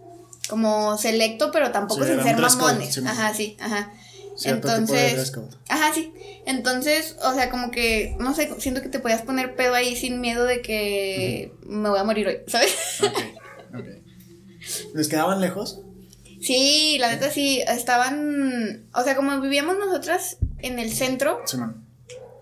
[0.48, 2.94] como selecto, pero tampoco Sí, sin ser mamones.
[2.94, 3.92] sí, ajá, sí, ajá.
[4.34, 6.12] Cierto tipo de dress Entonces, ajá, sí.
[6.44, 10.20] Entonces, o sea, como que, no sé, siento que te podías poner pedo ahí sin
[10.20, 12.74] miedo de que me voy a morir hoy, ¿sabes?
[13.00, 13.36] Ok, ok.
[14.94, 15.81] ¿Les quedaban lejos?
[16.40, 21.42] Sí, la neta sí, estaban, o sea, como vivíamos nosotras en el centro.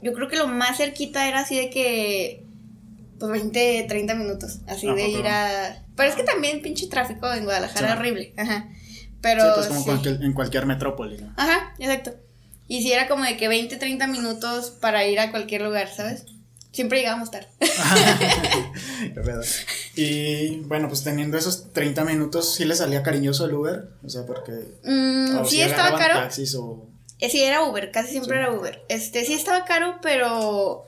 [0.03, 2.45] Yo creo que lo más cerquita era así de que.
[3.19, 4.59] Pues 20, 30 minutos.
[4.67, 5.83] Así ¿A de ir a.
[5.97, 7.99] Pero es que también pinche tráfico en Guadalajara Sí.
[7.99, 8.35] horrible.
[8.37, 8.69] Ajá.
[9.23, 9.43] Pero.
[9.45, 9.87] sí, pues como sí.
[9.87, 11.33] cualquier- en cualquier metrópoli, ¿no?
[11.37, 12.15] Ajá, exacto.
[12.67, 16.25] Y si era como de que 20, 30 minutos para ir a cualquier lugar, ¿sabes?
[16.75, 17.47] Siempre llegábamos tarde.
[19.97, 23.89] Y bueno, pues teniendo esos 30 minutos, ¿sí le salía cariñoso el Uber?
[24.05, 24.53] O sea, porque...
[24.85, 26.15] Mm, o sí si estaba caro.
[26.15, 26.89] taxis o...
[27.21, 28.43] Eh, Sí, era Uber, casi siempre Sí.
[28.43, 28.83] era Uber.
[28.89, 30.85] Este, sí estaba caro, pero.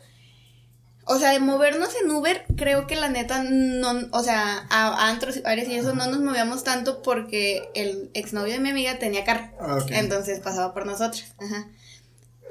[1.09, 4.09] O sea, de movernos en Uber, creo que la neta no.
[4.11, 8.11] O sea, a, a antros y bares y eso no nos movíamos tanto porque el
[8.13, 9.51] exnovio de mi amiga tenía carro.
[9.61, 9.79] Ah.
[9.91, 11.33] Entonces pasaba por nosotras.
[11.39, 11.69] Ajá.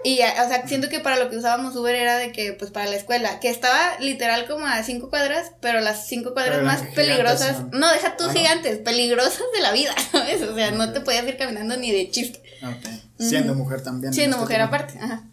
[0.05, 2.85] Y, o sea, siento que para lo que usábamos Uber era de que, pues, para
[2.85, 6.83] la escuela, que estaba literal como a cinco cuadras, pero las cinco cuadras Pero más
[6.93, 7.79] peligrosas, ¿no?
[7.79, 8.33] no, deja tú Ah, ¿no?
[8.33, 10.43] gigantes, peligrosas de la vida, ¿sabes?
[10.43, 12.39] O sea, no te podías ir caminando ni de chiste.
[12.61, 12.87] Ok.
[13.17, 14.09] Siendo mujer también.
[14.09, 14.67] en Siendo este mujer tema.
[14.67, 15.23] aparte, ajá.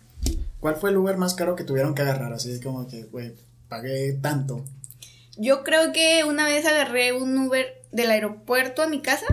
[0.59, 2.33] ¿Cuál fue el Uber más caro que tuvieron que agarrar?
[2.33, 3.35] Así como que, güey,
[3.69, 4.65] pagué tanto.
[5.37, 9.27] Yo creo que una vez agarré un Uber del aeropuerto a mi casa,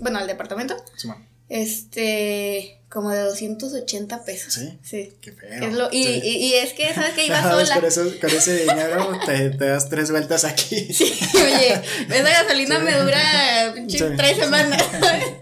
[0.00, 1.31] bueno, al departamento, Simón.
[1.54, 4.54] Este, como de 280 pesos.
[4.54, 4.78] ¿Sí?
[4.82, 5.12] Sí.
[5.20, 5.48] Qué feo.
[5.68, 6.20] Es lo- y, Sí.
[6.24, 7.74] y, y es que, ¿sabes que Iba sola.
[7.76, 10.84] Con, eso- con ese dinero te, te das tres vueltas aquí.
[10.92, 12.84] Sí, oye, esa gasolina Sí.
[12.84, 13.74] me dura
[14.16, 14.82] tres semanas.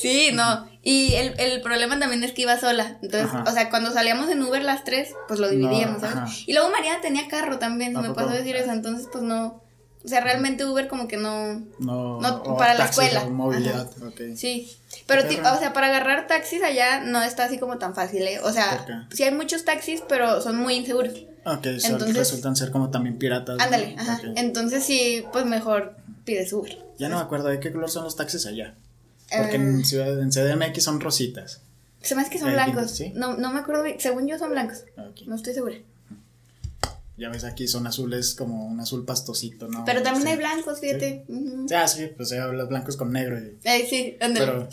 [0.00, 0.70] sí, no.
[0.84, 2.98] Y el, el problema también es que iba sola.
[3.02, 3.44] Entonces, Ajá.
[3.48, 6.16] o sea, cuando salíamos en Uber las tres, pues lo dividíamos, No, ¿sabes?
[6.16, 6.32] ajá.
[6.46, 8.72] Y luego Mariana tenía carro también, ¿A se me pasó decir eso.
[8.72, 9.61] Entonces, pues no.
[10.04, 11.60] O sea, realmente Uber como que no.
[11.78, 13.22] No, No, o para la escuela.
[13.22, 14.20] o movilidad, ok.
[14.36, 14.76] Sí.
[15.06, 18.40] Pero, o sea, para agarrar taxis allá no está así como tan fácil, ¿eh?
[18.42, 21.14] O sea, sí hay muchos taxis, pero son muy inseguros.
[21.44, 23.58] Ok, Entonces- resultan ser como también piratas.
[23.58, 23.64] ¿no?
[23.64, 24.20] Ándale, ajá.
[24.36, 26.78] Entonces sí, pues mejor pides Uber.
[26.98, 28.74] Ya no me acuerdo de qué color son los taxis allá.
[29.36, 31.62] Porque en, Eh, ciudad, en CDMX son rositas.
[32.02, 32.90] Se me hace que son blancos.
[32.90, 33.12] ¿sí?
[33.14, 33.84] No, no me acuerdo.
[33.98, 34.84] Según yo son blancos.
[35.26, 35.76] No estoy segura.
[37.16, 39.84] Ya ves, aquí son azules como un azul pastosito, ¿no?
[39.84, 40.30] Pero también Sí.
[40.30, 41.24] hay blancos, fíjate.
[41.28, 41.66] Ujú.
[41.76, 43.38] Ah, sí, pues ya los blancos con negro.
[43.38, 44.46] y- Eh, sí, ándale.
[44.46, 44.68] Pero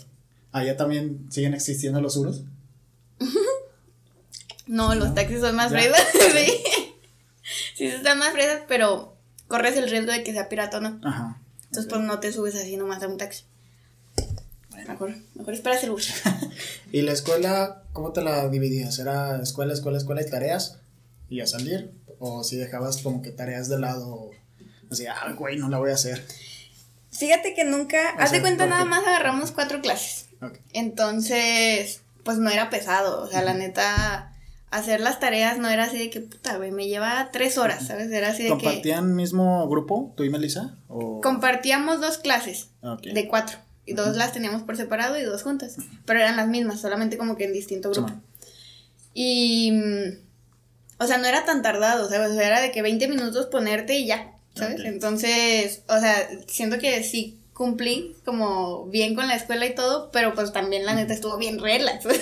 [0.51, 2.43] allá también siguen existiendo los uros.
[4.67, 5.99] No, los taxis son más fresas.
[6.13, 6.63] sí.
[7.75, 9.15] Sí, están más fresas, pero
[9.47, 10.99] corres el riesgo de que sea pirata no.
[11.03, 11.41] Ajá.
[11.65, 13.45] Entonces, pues no te subes así nomás a un taxi.
[14.87, 16.03] Mejor, mejor esperas el Uber.
[16.91, 18.97] ¿Y la escuela, cómo te la dividías?
[18.99, 20.77] ¿Era escuela, escuela, escuela y tareas?
[21.29, 21.91] ¿Y a salir?
[22.19, 24.31] ¿O si dejabas como que tareas de lado?
[24.91, 26.25] Así, ah, güey, no la voy a hacer.
[27.11, 28.15] Fíjate que nunca.
[28.17, 30.27] O haz de cuenta, ¿por nada más agarramos cuatro clases.
[30.41, 30.57] Ok.
[30.73, 33.21] Entonces, pues no era pesado.
[33.21, 34.33] O sea, la neta,
[34.71, 38.11] hacer las tareas no era así de que puta, güey, me lleva tres horas, ¿sabes?
[38.11, 38.55] Era así de que.
[38.55, 40.77] ¿Compartían mismo grupo, tú y Melissa?
[40.87, 41.21] ¿O...
[41.21, 42.69] Compartíamos dos clases
[43.03, 43.57] de cuatro.
[43.85, 45.77] Y dos las teníamos por separado y dos juntas.
[46.05, 48.13] Pero eran las mismas, solamente como que en distinto grupo.
[49.13, 49.73] Y.
[50.99, 52.31] O sea, no era tan tardado, ¿sabes?
[52.31, 54.81] O sea, era de que 20 minutos ponerte y ya, ¿sabes?
[54.83, 60.33] Entonces, o sea, siento que sí cumplí como bien con la escuela y todo, pero
[60.33, 62.05] pues también la neta estuvo bien relax.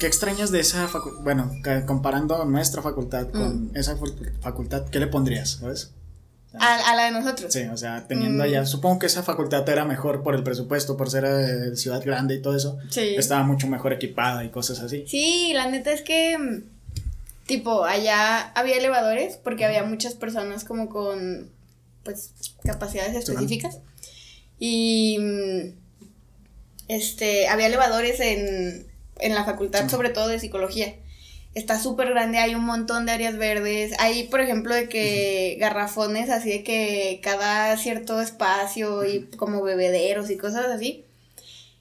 [0.00, 1.22] ¿Qué extrañas de esa facultad?
[1.22, 1.50] Bueno,
[1.86, 3.76] comparando nuestra facultad con Mm.
[3.76, 5.58] esa facu- facultad, ¿qué le pondrías?
[5.60, 5.92] ¿Sabes?
[6.58, 7.52] A, a la de nosotros.
[7.52, 8.46] Sí, o sea, teniendo Mm.
[8.46, 12.34] allá, supongo que esa facultad era mejor por el presupuesto, por ser eh, ciudad grande
[12.36, 12.78] y todo eso.
[12.90, 13.14] Sí.
[13.16, 15.04] Estaba mucho mejor equipada y cosas así.
[15.06, 16.62] Sí, la neta es que, mm,
[17.46, 21.50] tipo, allá había elevadores porque había muchas personas como con,
[22.02, 22.32] pues,
[22.64, 23.78] capacidades específicas.
[24.58, 25.74] Y, mm,
[26.88, 28.86] este, había elevadores en,
[29.18, 30.94] en la facultad, sobre todo de psicología.
[31.54, 33.92] Está súper grande, hay un montón de áreas verdes.
[34.00, 40.30] Hay, por ejemplo, de que garrafones así de que cada cierto espacio y como bebederos
[40.30, 41.04] y cosas así.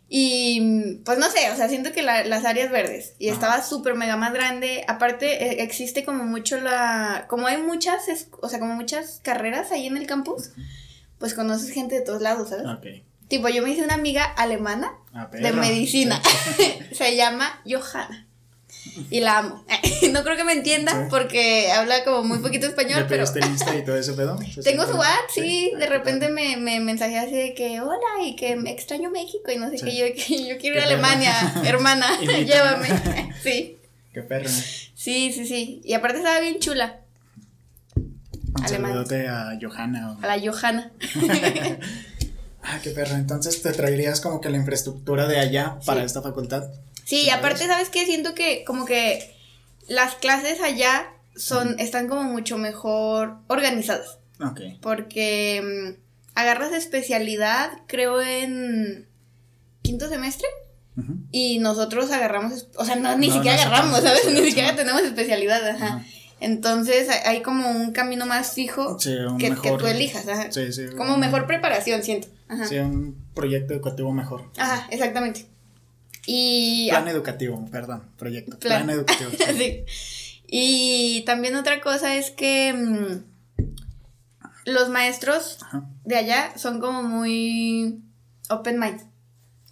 [0.10, 3.14] Y pues no sé, o sea, siento que la- las áreas verdes.
[3.18, 3.34] Y Ajá.
[3.36, 4.84] estaba súper mega más grande.
[4.88, 7.26] Aparte, eh, existe como mucho la.
[7.28, 10.52] Como hay muchas, es- o sea, como muchas carreras ahí en el campus,
[11.18, 12.68] pues conoces gente de todos lados, ¿sabes?
[12.68, 13.04] Ok.
[13.28, 16.22] Tipo, yo me hice una amiga alemana Ah, de medicina.
[16.92, 18.28] Se llama Johanna.
[19.10, 19.64] Y la amo.
[20.12, 23.24] no creo que me entienda porque habla como muy poquito español, ¿Le pero.
[23.24, 24.38] Insta y todo ese pedo?
[24.64, 28.56] Tengo su WhatsApp, sí, de repente me, me mensajea así de que hola y que
[28.56, 30.86] me extraño México y no sé qué, yo, que yo quiero ir a.
[30.86, 31.34] Alemania,
[31.66, 33.34] hermana, llévame.
[33.42, 33.78] Sí,
[34.14, 34.48] Qué perro.
[34.50, 35.82] sí, sí, sí.
[35.84, 37.00] Y aparte estaba bien chula,
[37.96, 40.12] Un saludote a Johanna.
[40.20, 40.92] o- a la Johanna.
[42.62, 43.16] Ah, qué perro.
[43.16, 46.06] Entonces te traerías como que la infraestructura de allá para Sí.
[46.06, 46.64] esta facultad.
[47.06, 48.06] Sí, y aparte, ¿sabes qué?
[48.06, 49.36] Siento que como que
[49.88, 54.20] las clases allá son, están como mucho mejor organizadas.
[54.40, 54.62] Ok.
[54.82, 56.02] Porque mm,
[56.36, 59.08] agarras especialidad, creo, en
[59.82, 60.48] quinto semestre.
[60.96, 61.16] Ujú.
[61.32, 64.26] Y nosotros agarramos, o sea, no, ni No, siquiera no agarramos, ¿sabes?
[64.32, 66.06] Ni siquiera tenemos especialidad, ajá.
[66.40, 69.80] Entonces hay- como un camino más fijo Sí, que, que mejor.
[69.80, 70.52] tú elijas, ajá.
[70.52, 70.88] Sí, sí.
[70.98, 72.28] Como un- mejor preparación, siento.
[72.50, 72.68] Ajá.
[72.68, 74.50] Sí, un proyecto educativo mejor.
[74.58, 75.48] Ajá, exactamente.
[76.26, 78.58] Y Plan educativo, perdón, proyecto.
[78.60, 78.96] Plan, Plan.
[78.98, 79.32] educativo.
[79.58, 79.84] sí.
[80.48, 83.24] Y también otra cosa es que mm,
[84.66, 85.84] los maestros Ajá.
[86.06, 88.00] de allá son como muy
[88.50, 89.02] open mind,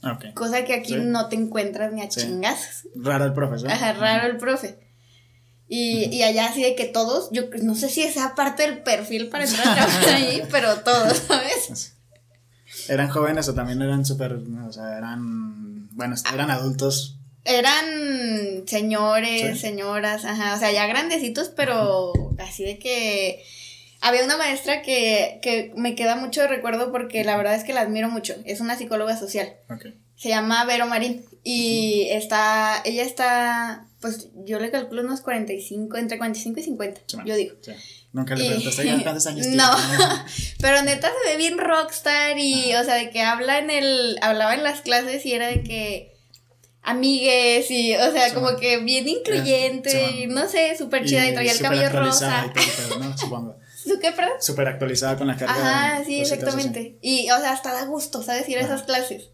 [0.03, 0.33] Ok.
[0.33, 0.99] cosa que aquí Sí.
[0.99, 2.21] no te encuentras ni a Sí.
[2.21, 2.87] chingazos.
[2.95, 3.69] Raro el profesor.
[3.71, 4.79] Ajá, raro el profe.
[5.67, 9.29] Y, y allá así de que todos, yo no sé si esa parte del perfil
[9.29, 11.95] para entrar a trabajar ahí, pero todos, ¿sabes?
[12.89, 17.17] ¿Eran jóvenes o también eran súper, o sea, eran, bueno, eran adultos?
[17.43, 19.59] Eran señores, Sí.
[19.61, 23.43] señoras, ajá, o sea, ya grandecitos, pero así de que
[23.99, 27.73] había una maestra que, que me queda mucho de recuerdo porque la verdad es que
[27.73, 29.87] la admiro mucho, es una psicóloga social, Ok.
[30.15, 36.17] se llama Vero Marín y está, ella está, pues yo le calculo unos 45, entre
[36.19, 37.55] 45 y 50, Sí, yo digo.
[37.61, 37.71] sí.
[38.13, 39.71] Nunca le preguntaste, "Oiga, ¿cuántos años tiene?" No,
[40.59, 44.53] pero neta se ve bien rockstar y, o sea, de que habla en el, hablaba
[44.53, 46.11] en las clases y era de que
[46.83, 51.27] amigues y, o sea, Sí, como que bien incluyente Sí, y no sé, súper chida
[51.27, 52.51] y, traía el cabello rosa.
[52.53, 53.17] todo ¿no?
[53.17, 53.55] Supongo.
[53.83, 54.33] ¿Tú qué, perdón?
[54.39, 55.53] Súper actualizada con la carga.
[55.53, 56.33] Ajá, sí, así.
[56.33, 56.97] exactamente.
[57.01, 58.47] Y, o sea, hasta da gusto, ¿sabes?
[58.47, 59.29] Ir a esas clases.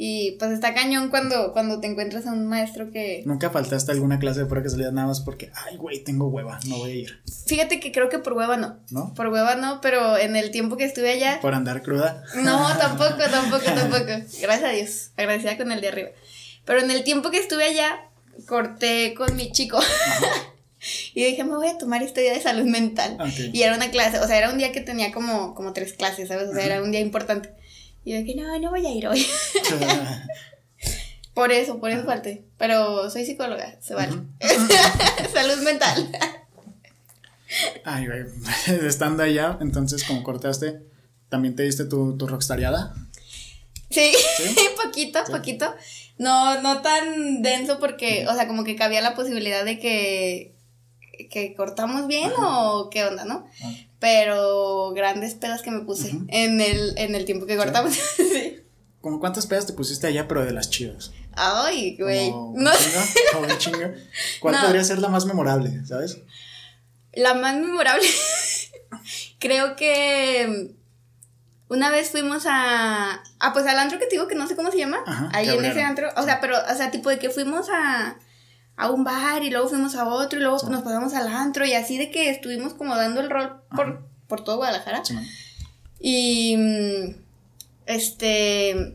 [0.00, 3.24] Y pues está cañón cuando, cuando te encuentras a un maestro que...
[3.26, 6.78] Nunca faltaste alguna clase de pura casualidad nada más porque, ay, güey, tengo hueva, no
[6.78, 8.78] voy a ir, Fíjate que creo que por hueva no.
[8.90, 9.12] ¿no?
[9.14, 11.40] Por hueva no, pero en el tiempo que estuve allá...
[11.42, 12.22] Por andar cruda.
[12.36, 14.04] No, tampoco, tampoco, tampoco.
[14.40, 15.10] Gracias a Dios.
[15.16, 16.10] Agradecida con el de arriba.
[16.64, 18.08] Pero en el tiempo que estuve allá,
[18.46, 19.80] corté con mi chico.
[21.12, 23.18] y dije, me voy a tomar historia de salud mental.
[23.52, 26.28] Y era una clase, o sea, era un día que tenía como, como tres clases,
[26.28, 26.50] ¿sabes?
[26.50, 26.74] O sea, Ajá.
[26.74, 27.58] era un día importante.
[28.08, 29.26] Y yo dije, no, no voy a ir hoy.
[31.34, 32.42] por eso, por eso falté.
[32.56, 34.14] Pero soy psicóloga, se vale.
[35.34, 36.10] salud mental.
[37.84, 38.22] ay, güey,
[38.86, 40.80] estando allá, entonces como cortaste,
[41.28, 42.94] ¿también te diste tu, tu rockstariada?
[43.90, 44.56] Sí, ¿Sí?
[44.82, 45.32] poquito, Sí.
[45.32, 45.74] poquito.
[46.16, 50.54] No, no tan denso porque, o sea, como que cabía la posibilidad de que,
[51.30, 53.46] que cortamos bien o qué onda, ¿no?
[53.64, 53.72] Ah.
[53.98, 57.98] Pero grandes pedas que me puse en, el, en el tiempo que cortamos.
[58.16, 58.60] Sí.
[59.00, 61.12] ¿Cómo cuántas pedas te pusiste allá, pero de las chidas?
[61.34, 62.30] Ay, güey.
[62.54, 62.70] No
[63.58, 63.92] chingo.
[64.40, 64.62] ¿Cuál No.
[64.62, 66.18] podría ser la más memorable, sabes?
[67.12, 68.06] La más memorable.
[69.38, 70.74] Creo que
[71.68, 73.22] una vez fuimos a.
[73.38, 74.98] Ah, pues al antro que te digo que no sé cómo se llama.
[75.06, 76.08] Ajá, ahí en ese antro.
[76.16, 78.16] O sea, pero, o sea, tipo de que fuimos a.
[78.78, 81.74] A un bar y luego fuimos a otro y luego nos pasamos al antro y
[81.74, 85.04] así de que estuvimos como dando el rol por, por todo Guadalajara.
[85.04, 85.14] Sí.
[86.00, 86.56] Y.
[86.56, 87.14] mm,
[87.86, 88.94] Este.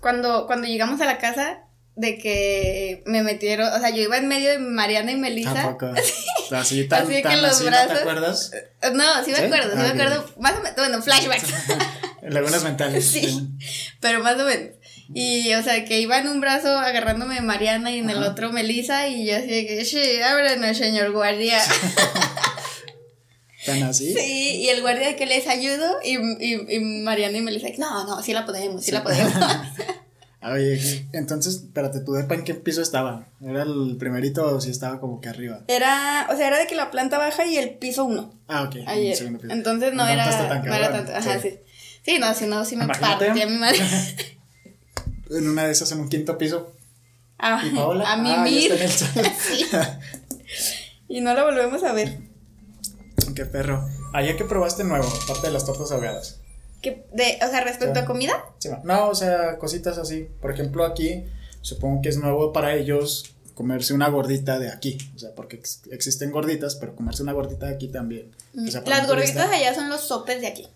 [0.00, 1.60] Cuando, cuando llegamos a la casa,
[1.96, 3.72] de que me metieron.
[3.72, 5.54] O sea, yo iba en medio de Mariana y Melissa.
[5.54, 5.86] Tampoco.
[6.50, 8.52] Así tan, Así que tan los así, ¿no te acuerdas?
[8.94, 9.42] No, sí me ¿Sí?
[9.44, 9.94] acuerdo, sí Ah, me ok.
[10.00, 10.34] acuerdo.
[10.38, 11.52] Más o menos, bueno, flashbacks.
[12.22, 13.04] Lagunas mentales.
[13.12, 13.48] Sí.
[14.00, 14.76] Pero más o menos.
[15.14, 18.52] Y, o sea, que iba en un brazo agarrándome de Mariana y en el otro
[18.52, 21.58] Melissa y yo así de que, sí, ábrenos, señor guardia.
[23.66, 24.14] Tan así.
[24.14, 28.06] Sí, y el guardia de que les ayudo y, y, y Mariana y Melissa, no,
[28.06, 28.92] no, sí la podemos, sí, Sí.
[28.92, 29.32] la podemos.
[30.40, 33.26] Ah, Oye, entonces, espérate, ¿tu depa en qué piso estaba?
[33.44, 35.64] ¿Era el primerito o si estaba como que arriba?
[35.66, 38.32] Era, o sea, era de que la planta baja y el piso uno.
[38.46, 38.76] Ah, ok.
[38.86, 39.18] Ayer.
[39.18, 39.24] piso.
[39.52, 41.12] Entonces no, era, tan no era tanto.
[41.12, 41.50] Ajá, sí.
[41.50, 41.58] sí.
[42.04, 43.26] Sí, no, si no, sí me Imagínate.
[43.26, 43.80] partía mi madre.
[45.30, 46.72] en una de esas en un quinto piso.
[47.38, 48.04] Ah, ¿Y Paola?
[48.04, 48.72] a Ah, ya mimir.
[48.72, 49.32] está en el salón.
[50.48, 50.74] Sí.
[51.08, 52.18] Y no lo volvemos a ver.
[53.34, 53.86] Qué perro.
[54.14, 56.40] Ayer que probaste nuevo, aparte de las tortas ahogadas.
[56.82, 58.00] ¿Qué- de, o sea, respecto Sí.
[58.00, 60.28] a comida, Sí, no, o sea, cositas así.
[60.40, 61.24] Por ejemplo, aquí
[61.60, 64.96] supongo que es nuevo para ellos comerse una gordita de aquí.
[65.14, 68.30] O sea, porque ex- existen gorditas, pero comerse una gordita de aquí también.
[68.56, 70.68] O sea, para las gorditas allá son los sopes de aquí.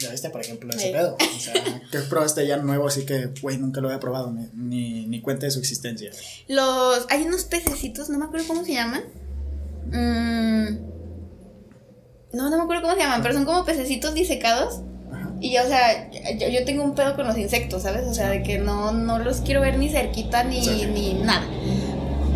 [0.00, 0.92] Ya viste, por ejemplo, ese Sí.
[0.92, 1.16] pedo.
[1.16, 1.54] O sea,
[1.90, 2.86] ¿qué probaste ya nuevo?
[2.86, 6.10] Así que, güey, nunca lo había probado, ni, ni, ni cuenta de su existencia.
[6.46, 7.06] Los.
[7.10, 9.02] Hay unos pececitos, no me acuerdo cómo se llaman.
[9.88, 10.78] Mm,
[12.36, 14.82] no, no me acuerdo cómo se llaman, pero son como pececitos disecados.
[15.12, 15.32] Ajá.
[15.40, 18.06] Y o sea, yo, yo tengo un pedo con los insectos, ¿sabes?
[18.06, 20.86] O sea, de que no, no los quiero ver ni cerquita ni, Sí.
[20.92, 21.44] ni nada.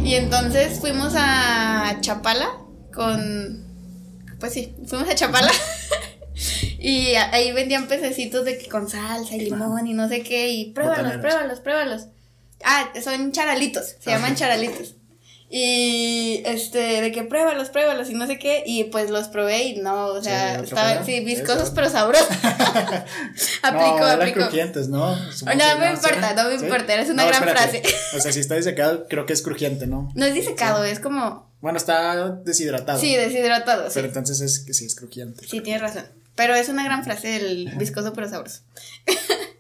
[0.03, 2.59] Y entonces fuimos a Chapala
[2.92, 3.64] con.
[4.40, 5.53] Pues sí, fuimos a Chapala.
[6.83, 10.49] y ahí vendían pececitos de que con salsa y limón y no sé qué.
[10.51, 12.07] Y pruébalos, pruébalos, pruébalos.
[12.64, 14.35] Ah, son charalitos, se llaman Ajá.
[14.35, 14.97] charalitos.
[15.55, 18.64] Y este, de que pruébalos, pruébalos y no sé qué.
[18.66, 22.27] Y pues los probé y no, o sea, Sí, estaban, sí, viscosos pero sabrosos.
[23.62, 24.40] aplicó, no, aplicó.
[24.40, 25.14] crujientes, ¿no?
[25.31, 27.83] Supongo No me importa, no me importa, eres una gran frase.
[28.16, 30.11] O sea, si está disecado, creo que es crujiente, ¿no?
[30.14, 31.53] No es disecado, es como.
[31.61, 32.99] Bueno, está deshidratado.
[32.99, 33.88] Sí, deshidratado.
[33.92, 35.47] Pero entonces es que sí es crujiente.
[35.47, 36.21] sí tienes razón.
[36.35, 38.61] Pero es una gran frase el viscoso pero sabroso.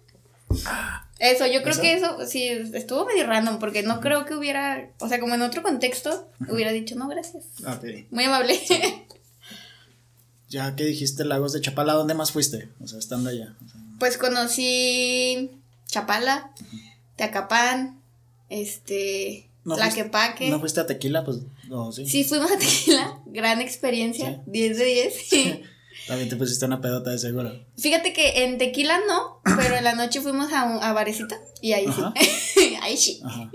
[1.18, 1.80] Eso, yo creo ¿Eso?
[1.80, 5.42] que eso sí estuvo medio random porque no creo que hubiera, o sea, como en
[5.42, 7.44] otro contexto, hubiera dicho no, gracias.
[8.10, 8.58] Muy amable.
[10.48, 12.68] Ya que dijiste Lagos de Chapala, ¿dónde más fuiste?
[12.78, 13.56] O sea, estando allá.
[13.64, 15.50] O sea, Pues conocí
[15.86, 16.52] Chapala,
[17.16, 18.02] Teacapán,
[18.50, 20.50] este, ¿No Tlaquepaque.
[20.50, 21.24] ¿No fuiste a Tequila?
[21.24, 22.06] Pues, no, sí.
[22.06, 25.14] Sí, fuimos a Tequila, gran experiencia, 10 de 10.
[26.06, 27.52] También te pusiste una pedota de seguro.
[27.78, 31.72] Fíjate que en Tequila no, pero en la noche fuimos a, un, a Varecita y
[31.72, 32.12] ahí Ajá.
[32.54, 32.76] sí.
[32.82, 33.20] ahí sí.
[33.24, 33.50] Ajá.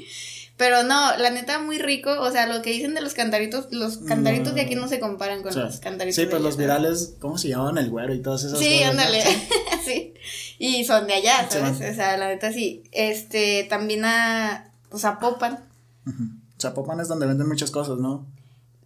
[0.55, 3.97] Pero no, la neta muy rico, o sea, lo que dicen de los cantaritos, los
[3.99, 6.15] cantaritos de aquí no se comparan con los cantaritos.
[6.15, 7.77] sí, pues los virales, ¿cómo se llamaban?
[7.77, 9.01] El güero y todas esas Sí, cosas, ¿no?
[9.01, 9.23] ándale.
[9.86, 10.13] sí.
[10.57, 11.75] Y son de allá, Sí, ¿sabes?
[11.91, 12.81] O sea, la neta sí.
[12.91, 15.60] Este, también a pues, Zapopan.
[16.07, 16.23] Ujú.
[16.60, 18.25] Zapopan es donde venden muchas cosas, ¿no?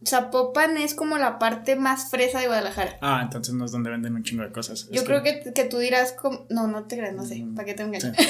[0.07, 2.97] Zapopan es como la parte más fresa de Guadalajara.
[3.01, 4.87] Ah, entonces no es donde venden un chingo de cosas.
[4.89, 6.45] Yo Es creo que, que tú dirás como...
[6.49, 7.35] No, no te creas, no sé.
[7.43, 8.11] Mm, ¿Para qué te engaño?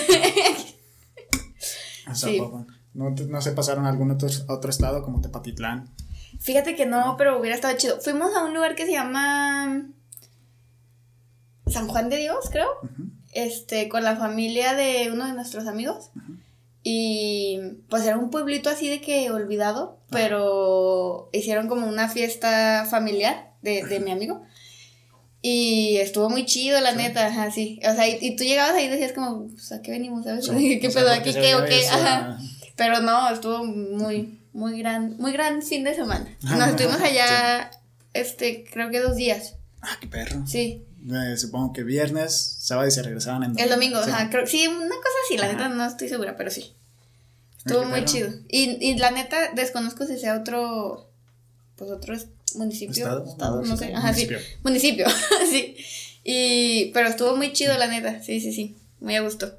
[2.07, 2.37] a sí.
[2.37, 2.67] Zapopan.
[2.93, 5.89] ¿No, te- no se pasaron a algún otro, otro estado como Tepatitlán?
[6.39, 7.99] Fíjate que no, pero hubiera estado chido.
[8.01, 9.87] Fuimos a un lugar que se llama
[11.67, 12.67] San Juan de Dios, creo.
[12.83, 13.03] Ujú.
[13.33, 16.09] Este, con la familia de uno de nuestros amigos.
[16.83, 23.53] Y pues era un pueblito así de que olvidado, pero hicieron como una fiesta familiar
[23.61, 24.41] de, de mi amigo.
[25.43, 27.79] Y estuvo muy chido, la neta, ajá, sí.
[27.87, 30.47] O sea, y, y tú llegabas ahí y decías como, pues, ¿a qué venimos, sabes?
[30.81, 31.33] ¿Qué O sea, pedo aquí?
[31.33, 31.87] ¿Qué o qué?
[31.87, 32.37] Ajá.
[32.75, 36.27] Pero no, estuvo muy, muy gran, muy gran fin de semana.
[36.41, 37.71] Nos estuvimos allá,
[38.13, 39.55] este, creo que dos días.
[39.81, 40.45] Ah, qué perro.
[40.45, 40.85] Sí.
[41.09, 44.09] Eh, supongo que viernes, sábado y se regresaban en El domingo, Sí.
[44.11, 45.53] ajá, creo, sí, una cosa así, la Ajá.
[45.53, 46.73] neta no estoy segura, pero sí.
[47.57, 48.05] Estuvo muy perro.
[48.05, 48.29] chido.
[48.49, 51.09] Y, y la neta, desconozco si sea otro,
[51.75, 52.15] pues otro
[52.55, 53.25] municipio, ¿Estado?
[53.25, 53.97] estado, no sé, Municipio.
[53.97, 54.27] ajá, sí,
[54.63, 55.07] Municipio.
[55.07, 55.07] municipio,
[55.51, 55.75] sí.
[56.23, 59.57] Y, pero estuvo muy chido, la neta, sí, sí, sí, muy a gusto.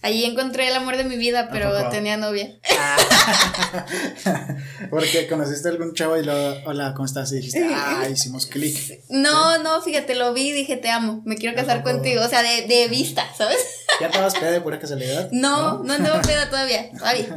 [0.00, 2.54] Allí encontré el amor de mi vida, pero tenía novia.
[4.90, 6.32] Porque conociste a algún chavo y lo,
[6.66, 7.32] hola, ¿cómo estás?
[7.32, 9.00] Y dijiste, ah, hicimos clic.
[9.08, 12.28] No, no, fíjate, lo vi y dije, te amo, me quiero ¿A casar contigo, o
[12.28, 13.58] sea, de, de vista, ¿sabes?
[14.00, 15.28] ¿Ya te vas pedo de pura casualidad?
[15.32, 17.34] No, no andaba peda todavía, todavía.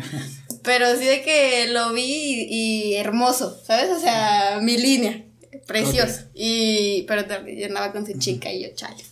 [0.64, 3.90] Pero sí de que lo vi y, y hermoso, ¿sabes?
[3.90, 5.24] O sea, mi línea,
[5.66, 6.26] precioso.
[6.36, 7.24] Y, pero
[7.66, 9.04] andaba con su chica y yo, chale.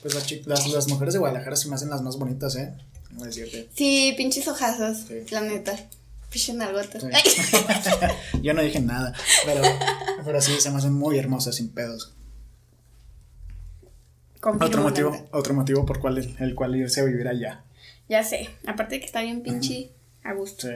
[0.00, 2.72] Pues las, las, las mujeres de Guadalajara se me hacen las más bonitas, ¿eh?
[3.20, 3.68] A decirte.
[3.74, 5.24] Sí, pinches ojazos, Sí.
[5.30, 5.76] la neta.
[6.30, 7.02] Pinches nalgotas.
[7.02, 7.56] Sí.
[8.42, 9.12] Yo no dije nada,
[9.44, 9.62] pero,
[10.24, 12.14] pero sí, se me hacen muy hermosas sin pedos.
[14.40, 17.62] Confirmo, Otro motivo, otro motivo por cual el, el cual irse a vivir allá.
[18.08, 19.92] Ya sé, aparte de que está bien pinche
[20.24, 20.66] a gusto.
[20.68, 20.74] Sí.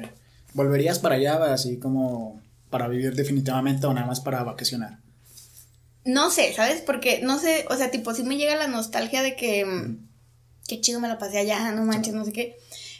[0.54, 4.98] ¿Volverías para allá así como para vivir definitivamente o nada más para vacacionar?
[6.06, 6.80] No sé, ¿sabes?
[6.80, 9.98] Porque no sé, o sea, tipo, sí me llega la nostalgia de que mm,
[10.68, 12.56] qué chido me la pasé allá, no manches, no sé qué.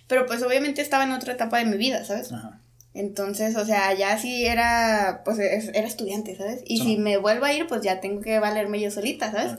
[0.09, 2.33] Pero pues obviamente estaba en otra etapa de mi vida, ¿sabes?
[2.33, 2.61] Ajá.
[2.95, 6.63] Entonces, o sea, ya sí era, pues es- era estudiante, ¿sabes?
[6.65, 9.53] Y si me vuelvo a ir, pues ya tengo que valerme yo solita, ¿sabes?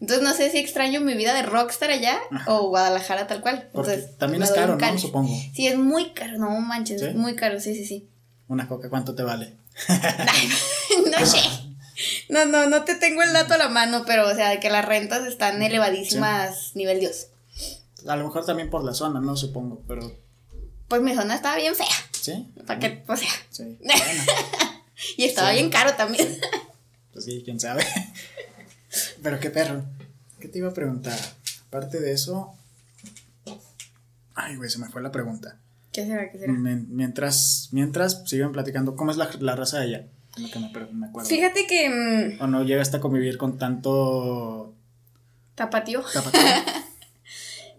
[0.00, 2.52] Entonces no sé si extraño mi vida de rockstar allá Ajá.
[2.52, 3.68] o Guadalajara tal cual.
[3.72, 4.98] Porque Entonces, también es caro, ¿no?
[4.98, 5.34] Supongo.
[5.54, 7.08] Sí, es muy caro, no manches, ¿Sí?
[7.14, 8.08] muy caro, sí, sí, sí.
[8.48, 9.54] Una coca, ¿cuánto te vale?
[9.88, 11.38] no sé.
[12.28, 14.84] No, no, no te tengo el dato a la mano, pero o sea, que las
[14.84, 17.26] rentas están elevadísimas nivel Dios.
[18.06, 20.16] A lo mejor también por la zona, no supongo, pero.
[20.88, 21.86] Pues mi zona estaba bien fea.
[22.12, 22.46] ¿Sí?
[22.66, 23.04] ¿Para qué?
[23.06, 23.28] O sea.
[23.50, 23.78] Sí.
[23.84, 23.94] Bueno,
[25.16, 25.54] Y estaba Sí.
[25.56, 26.38] bien caro también.
[27.12, 27.84] pues sí, quién sabe.
[29.22, 29.84] Pero qué perro.
[30.40, 31.18] ¿Qué te iba a preguntar?
[31.68, 32.52] Aparte de eso.
[34.34, 35.56] Ay, güey, se me fue la pregunta.
[35.92, 36.30] ¿Qué será?
[36.30, 36.52] ¿Qué será?
[36.52, 39.86] Mien- Mientras, mientras siguen platicando, ¿cómo es la, la raza de
[40.36, 41.28] Lo que me, me acuerdo.
[41.28, 41.88] Fíjate que.
[42.38, 44.74] mm, ¿O no llegaste a convivir con tanto
[45.54, 46.02] tapatío.
[46.12, 46.40] tapatío?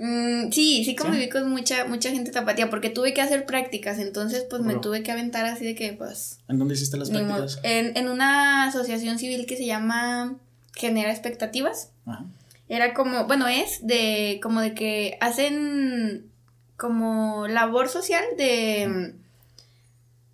[0.03, 4.47] Mm, sí, sí conviví con mucha, mucha gente tapatía porque tuve que hacer prácticas, entonces
[4.49, 4.81] pues me Bro.
[4.81, 6.39] tuve que aventar así de que pues...
[6.47, 7.59] ¿En dónde hiciste las prácticas?
[7.61, 10.37] En, en una asociación civil que se llama
[10.75, 11.91] Genera Expectativas.
[12.07, 12.25] Ajá.
[12.67, 16.31] Era como, bueno, es de como de que hacen
[16.77, 19.13] como labor social de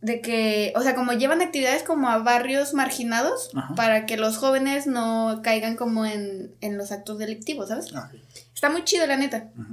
[0.01, 3.73] de que, o sea, como llevan actividades como a barrios marginados Ajá.
[3.75, 7.87] para que los jóvenes no caigan como en, en los actos delictivos, ¿sabes?
[7.95, 8.11] Ah.
[8.53, 9.49] Está muy chido, la neta.
[9.59, 9.67] Ajá.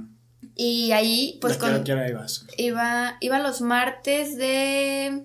[0.57, 2.45] Y ahí, pues ¿De qué hora- con, qué hora ibas?
[2.57, 5.23] iba, iba los martes de,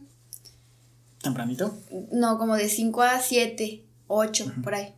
[1.22, 1.76] ¿Tempranito?
[2.12, 4.94] no, como de 5 a 7, 8, por ahí.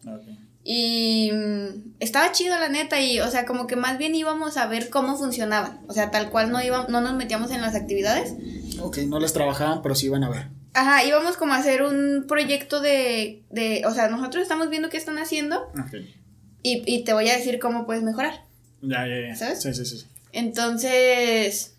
[0.64, 4.66] Y mm, estaba chido, la neta, y, o sea, como que más bien íbamos a
[4.68, 5.80] ver cómo funcionaban.
[5.88, 8.32] O sea, tal cual no, íbamos, no nos metíamos en las actividades.
[8.82, 10.48] Ok, no les trabajaban, pero sí iban a ver.
[10.74, 14.96] Ajá, íbamos como a hacer un proyecto de, de o sea, nosotros estamos viendo qué
[14.96, 15.94] están haciendo Ok.
[16.62, 18.44] y, y te voy a decir cómo puedes mejorar.
[18.80, 19.36] Ya, ya, ya.
[19.36, 19.62] ¿Sabes?
[19.62, 20.06] Sí, sí, sí.
[20.32, 21.74] Entonces,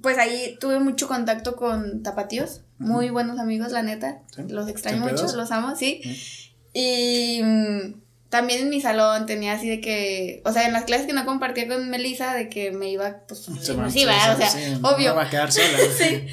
[0.00, 4.22] pues ahí tuve mucho contacto con tapatíos, muy buenos amigos, la neta.
[4.34, 4.42] Sí.
[4.48, 6.00] Los extraño ¿Sin mucho, los amo, sí.
[6.02, 6.52] Sí.
[6.72, 7.99] Y mm,
[8.30, 11.26] también en mi salón tenía así de que, o sea, en las clases que no
[11.26, 14.78] compartía con Melissa, de que me iba, pues, Se sí, sí, va, o sea, sí,
[14.80, 15.14] no obvio.
[15.14, 15.66] va a quedar sola.
[15.98, 16.26] Sí.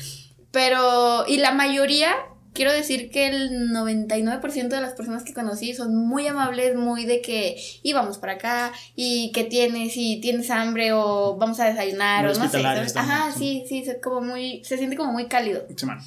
[0.51, 2.15] Pero, y la mayoría,
[2.53, 7.21] quiero decir que el 99% de las personas que conocí son muy amables, muy de
[7.21, 12.35] que íbamos para acá y que tienes y tienes hambre o vamos a desayunar Muy
[12.35, 12.63] o no sé.
[12.99, 13.63] Ajá, sí.
[13.67, 15.65] sí, sí, se, como muy, se siente como muy cálido.
[15.75, 15.99] Sí, man.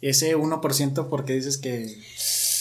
[0.00, 1.86] Ese 1% porque dices que...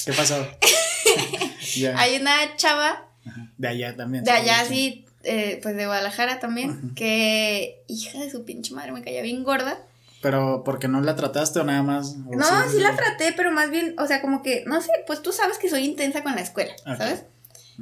[0.05, 0.47] ¿Qué pasó?
[1.79, 1.97] ya.
[1.99, 3.47] Hay una chava Ajá.
[3.57, 4.23] De allá también.
[4.23, 4.73] de allá, sí.
[4.73, 6.95] sí, eh, pues de Guadalajara también, Ujú.
[6.95, 9.77] que hija de su pinche madre me caía bien gorda.
[10.21, 12.15] Pero porque no la trataste o nada más.
[12.27, 15.21] O No, sí la traté, pero más bien, o sea, como que, no sé, pues
[15.21, 16.97] tú sabes que soy intensa con la escuela, Ok.
[16.97, 17.23] ¿sabes?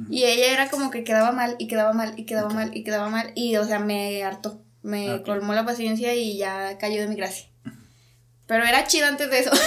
[0.08, 2.54] Y ella era como que quedaba mal y quedaba mal y quedaba Ok.
[2.54, 5.26] mal y quedaba mal y, o sea, me hartó, me Ok.
[5.26, 7.46] colmó la paciencia y ya cayó de mi gracia.
[8.46, 9.50] Pero era chido antes de eso.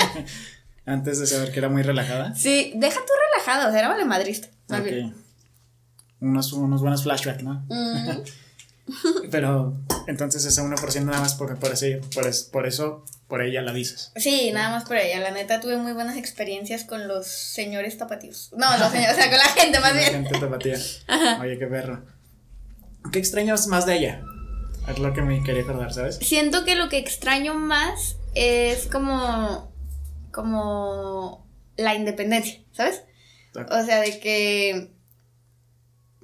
[0.86, 2.34] Antes de saber que era muy relajada.
[2.34, 4.48] sí, deja tú o sea, era vale madrista.
[4.68, 5.10] más bien.
[5.10, 5.16] Ok.
[6.20, 7.64] Unos, unos buenos flashbacks, ¿no?
[7.68, 8.18] Mm,
[9.30, 9.76] Pero
[10.06, 13.72] entonces ese 1% nada más por, por, ese, por, es- por eso, por ella la
[13.72, 14.12] dices.
[14.16, 15.20] sí, nada más por ella.
[15.20, 18.50] La neta tuve muy buenas experiencias con los señores tapatíos.
[18.56, 20.12] No, los señores, o sea, con la gente más La bien.
[20.26, 20.76] gente tapatía.
[21.40, 22.02] Oye, qué perro.
[23.12, 24.22] ¿Qué extrañas más de ella?
[24.88, 26.16] Es lo que me quería acordar, ¿sabes?
[26.16, 29.72] Siento que lo que extraño más es como.
[30.32, 31.46] como.
[31.76, 33.02] la independencia, ¿sabes?
[33.54, 34.92] O sea, de que.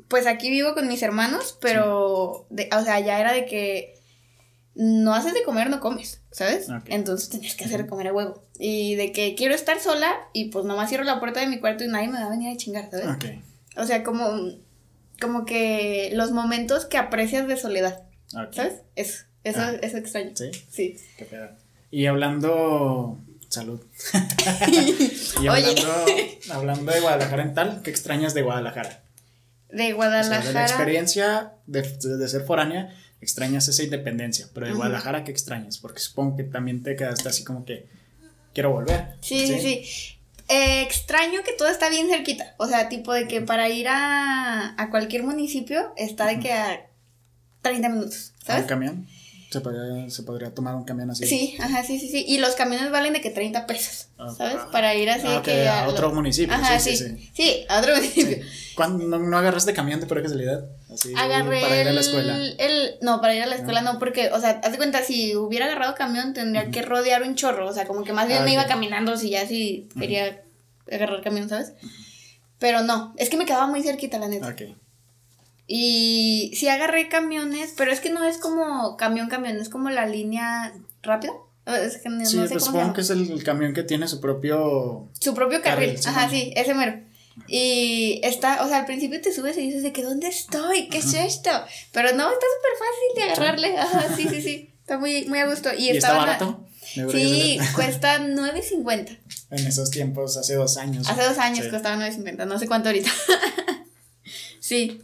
[0.09, 2.47] Pues aquí vivo con mis hermanos, pero.
[2.51, 3.95] de- o sea, ya era de que.
[4.79, 6.69] No haces de comer, no comes, ¿sabes?
[6.87, 8.45] Entonces tenías que hacer de comer a huevo.
[8.59, 11.83] Y de que quiero estar sola y pues nomás cierro la puerta de mi cuarto
[11.85, 13.07] y nadie me va a venir a chingar, ¿sabes?
[13.07, 13.25] Ok.
[13.79, 14.27] O sea, como.
[15.19, 18.03] Como que los momentos que aprecias de soledad,
[18.35, 18.53] ok.
[18.53, 18.83] ¿sabes?
[18.97, 19.73] Eso, eso, Ah.
[19.81, 20.33] eso extraño.
[20.37, 20.97] Sí, Sí.
[21.17, 21.49] qué pedo.
[21.91, 23.19] Y hablando.
[23.49, 23.81] Salud.
[25.43, 26.05] y hablando,
[26.51, 29.03] hablando de Guadalajara en tal, ¿qué extrañas de Guadalajara?
[29.71, 30.45] De O sea, Guadalajara.
[30.47, 34.73] de la experiencia de, de ser foránea, extrañas esa independencia, pero de.
[34.73, 35.79] Guadalajara, ¿qué extrañas?
[35.79, 37.89] Porque supongo que también te quedaste así como que
[38.55, 39.15] quiero volver.
[39.21, 40.13] Sí, sí, sí.
[40.49, 42.55] Eh, extraño que todo está bien cerquita.
[42.59, 46.87] O sea, tipo de que para ir a, a cualquier municipio está de que a
[47.63, 48.67] 30 minutos, ¿Un ¿sabes?
[48.67, 49.09] camión?
[49.57, 51.27] ¿Se podría, ¿Se podría tomar un camión así?
[51.27, 52.25] Sí, ajá, sí, sí, sí.
[52.29, 54.57] Y los camiones valen de que 30 pesos, Ah, ¿sabes?
[54.61, 54.69] ah.
[54.71, 57.31] Para ir así Ah, que a otro municipio, Ajá, sí, sí, sí, sí.
[57.35, 57.67] sí.
[57.69, 58.39] a otro municipio.
[58.75, 60.65] ¿Cuándo no, no agarraste camión de pura casualidad?
[60.93, 62.37] Así, Agarré para ir a la el- escuela.
[62.59, 65.35] el- no, para ir a la escuela no, porque, o sea, haz de cuenta, si
[65.37, 68.45] hubiera agarrado camión tendría que rodear un chorro, o sea, como que más bien Ah,
[68.45, 70.43] me iba caminando si ya si quería
[70.93, 71.73] agarrar camión, ¿sabes?
[72.59, 74.49] Pero no, es que me quedaba muy cerquita, la neta.
[74.49, 74.63] Ok.
[75.67, 80.07] Y sí agarré camiones, pero es que no es como camión, camión, es como la
[80.07, 81.33] línea rápida.
[81.67, 85.09] Es que no, Sí, sé pues supongo que es el camión que tiene su propio.
[85.21, 85.99] Su propio carril.
[86.07, 87.01] Ajá, sí, ese mero.
[87.49, 90.89] Y está, o sea, al principio te subes y dices de que ¿dónde estoy?
[90.89, 91.51] ¿Qué es esto?
[91.93, 93.79] Pero no, está súper fácil de agarrarle.
[93.79, 94.71] Ajá, sí, sí, sí.
[94.81, 95.71] Está muy, muy a gusto.
[95.75, 96.65] Y, ¿Y está barato?
[96.81, 97.59] Sí.
[97.75, 99.19] cuesta 9.50.
[99.51, 101.09] En esos tiempos, hace dos años.
[101.09, 101.71] Hace dos años Sí.
[101.71, 103.11] costaba 9.50, no sé cuánto ahorita.
[104.61, 105.03] sí.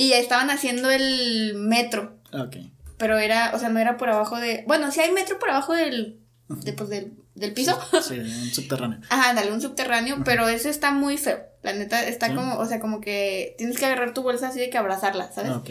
[0.00, 2.16] Y estaban haciendo el metro.
[2.32, 2.56] Ok.
[2.96, 4.64] Pero era, o sea, no era por abajo de.
[4.66, 6.20] Bueno, sí hay metro por abajo del.
[6.48, 7.78] de, pues, del, del piso.
[8.02, 9.00] Sí, un subterráneo.
[9.10, 11.40] Ajá, dale, un subterráneo, pero ese está muy feo.
[11.62, 12.34] La neta, está Sí.
[12.34, 15.50] como, o sea, como que tienes que agarrar tu bolsa así de que abrazarla, ¿sabes?
[15.52, 15.68] Ok.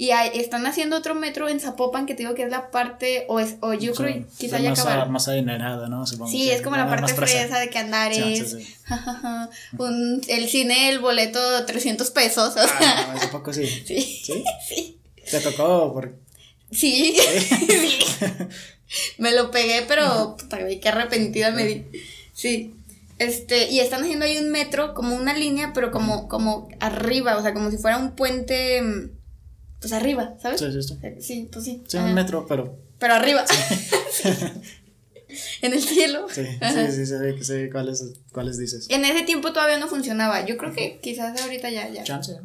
[0.00, 3.24] Y hay- están haciendo otro metro en Zapopan que te digo que es la parte,
[3.28, 5.12] o, es, o yo O sea, creo que quizá es ya más, acabaron.
[5.12, 6.06] más adinerada, ¿no?
[6.06, 7.58] Supongo Sí, es como la parte fresa.
[7.58, 8.16] de que andares.
[8.16, 8.76] Sí, sí, sí.
[9.78, 12.50] Un- el cine, el boleto, 300 pesos.
[12.50, 13.66] o sea, Ah, no, poco sí.
[13.66, 14.00] sí.
[14.24, 14.44] ¿Sí?
[14.68, 14.98] Sí.
[15.28, 15.92] ¿Te tocó?
[15.92, 16.14] Por...
[16.70, 17.16] Sí.
[17.18, 17.98] Sí.
[19.18, 21.84] Me lo pegué, pero güey, qué arrepentida me di.
[22.32, 22.74] Sí.
[23.18, 27.42] Este, y están haciendo ahí un metro, como una línea, pero como, como arriba, o
[27.42, 29.10] sea, como si fuera un puente, mm,
[29.80, 30.60] pues arriba, ¿sabes?
[30.60, 30.98] Sí, sí, sí.
[31.20, 31.82] Sí, pues sí.
[31.86, 32.78] Sí, un metro, pero.
[32.98, 33.44] Pero arriba.
[35.62, 36.26] en el cielo.
[36.30, 38.86] Sí, sí, sí, sé, sé cuáles, cuáles dices.
[38.90, 40.44] En ese tiempo todavía no funcionaba.
[40.44, 42.02] Yo creo que quizás ahorita ya, ya.
[42.02, 42.38] Chance.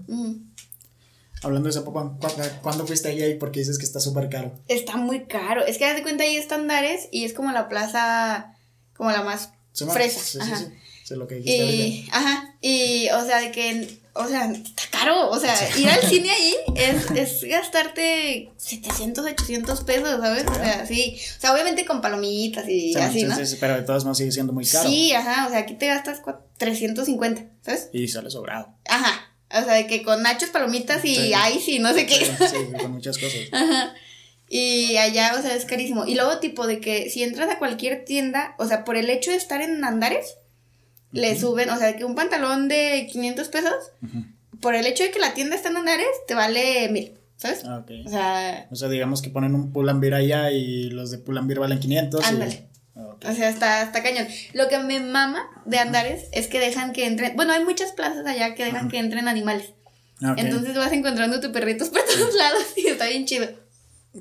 [1.41, 2.17] Hablando de eso, ¿cuándo,
[2.61, 4.53] ¿cuándo fuiste allá y por qué dices que está súper caro?
[4.69, 5.65] Está muy caro.
[5.65, 8.55] Es que haz de cuenta ahí estándares y es como la plaza,
[8.95, 10.21] como la más ¿Sí, fresa.
[10.21, 10.65] Sí, sí, sí.
[11.03, 11.65] Sé lo que dijiste.
[11.65, 16.01] Y, ajá, y, o sea, de que, o sea, está caro, o sea, ir al
[16.09, 20.45] cine ahí es, es gastarte 700, 800 pesos, ¿sabes?
[20.47, 23.35] O sea, sí, o sea, obviamente con palomitas y Sí, así, sí, ¿no?
[23.35, 24.87] sí, sí, pero de todos modos sigue siendo muy caro.
[24.87, 27.89] Sí, ajá, o sea, aquí te gastas cua- 350, ¿sabes?
[27.93, 28.75] Y sale sobrado.
[28.87, 31.33] Ajá, o sea, de que con nachos, palomitas y Sí.
[31.55, 32.15] ice y no sé qué.
[32.25, 33.39] Sí, sí, con muchas cosas.
[33.51, 33.93] Ajá.
[34.49, 36.05] Y allá, o sea, es carísimo.
[36.05, 39.31] Y luego, tipo, de que si entras a cualquier tienda, o sea, por el hecho
[39.31, 40.35] de estar en Andares,
[41.13, 43.73] le suben, o sea, de que un pantalón de 500 pesos,
[44.59, 47.63] por el hecho de que la tienda está en Andares, te vale mil, ¿sabes?
[47.65, 47.91] Ah, ok.
[48.05, 51.79] O sea, O sea, digamos que ponen un Pull&Bear allá y los de Pull&Bear valen
[51.79, 52.21] 500.
[52.21, 52.67] y- Ándale.
[52.95, 53.25] Ah, ok.
[53.27, 54.27] o sea, está, está cañón.
[54.53, 58.25] Lo que me mama de Andares es que dejan que entren, bueno, hay muchas plazas
[58.25, 59.73] allá que dejan que entren animales.
[60.21, 60.37] Ah, ok.
[60.39, 63.47] Entonces vas encontrando tus perritos por todos lados y está bien chido.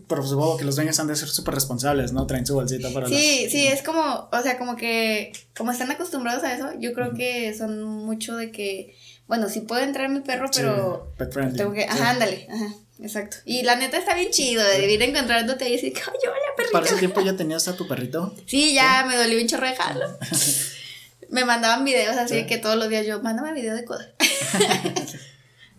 [0.08, 2.26] Pero supongo que los dueños han de ser súper responsables, ¿no?
[2.26, 6.42] Traen su bolsita para Sí, sí, es como, o sea, como que, como están acostumbrados
[6.44, 10.46] a eso, yo creo que son mucho de que, bueno, sí puede entrar mi perro,
[10.50, 11.58] Sí, pero pet friendly.
[11.58, 11.88] tengo que, Sí.
[11.90, 13.36] ajá, ándale, ajá, exacto.
[13.44, 16.94] Y la neta está bien chido de ir encontrándote y decir, ¡ay, hola, ¿Para ese
[16.94, 16.98] perrito!
[16.98, 18.34] tiempo ya tenías a tu perrito?
[18.46, 20.18] Sí, ya me dolió un chorro dejarlo.
[21.28, 24.10] me mandaban videos así de que todos los días yo, mándame video de coda.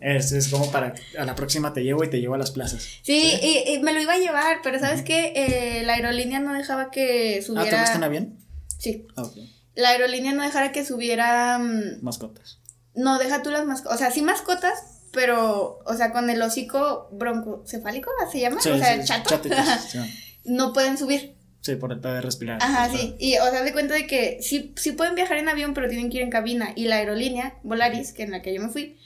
[0.04, 2.86] Es, es como para a la próxima te llevo y te llevo a las plazas.
[3.02, 5.32] Sí, Y, y me lo iba a llevar, pero ¿sabes qué?
[5.34, 7.80] Eh, la aerolínea no dejaba que Ah, ¿te subiera...
[7.80, 8.38] gusta en avión?
[8.78, 9.36] Sí, Ah, ok.
[9.76, 11.58] la aerolínea no dejara que subiera...
[11.58, 12.58] mm, Mascotas.
[12.94, 13.96] No, deja tú las mascotas.
[13.96, 14.74] O sea, sí mascotas,
[15.10, 18.60] pero, o sea, con el hocico broncocefálico, ¿se llama?
[18.60, 19.30] Sí, o sea, sí, chato.
[19.30, 19.58] chatitos,
[20.44, 21.34] no pueden subir.
[21.62, 22.58] Sí, por el de respirar.
[22.62, 23.14] Ajá, Por- sí.
[23.18, 26.10] Y, o sea, de cuenta de que sí, sí pueden viajar en avión, pero tienen
[26.10, 26.72] que ir en cabina.
[26.76, 28.98] Y la aerolínea, Volaris, que en la que yo me fui,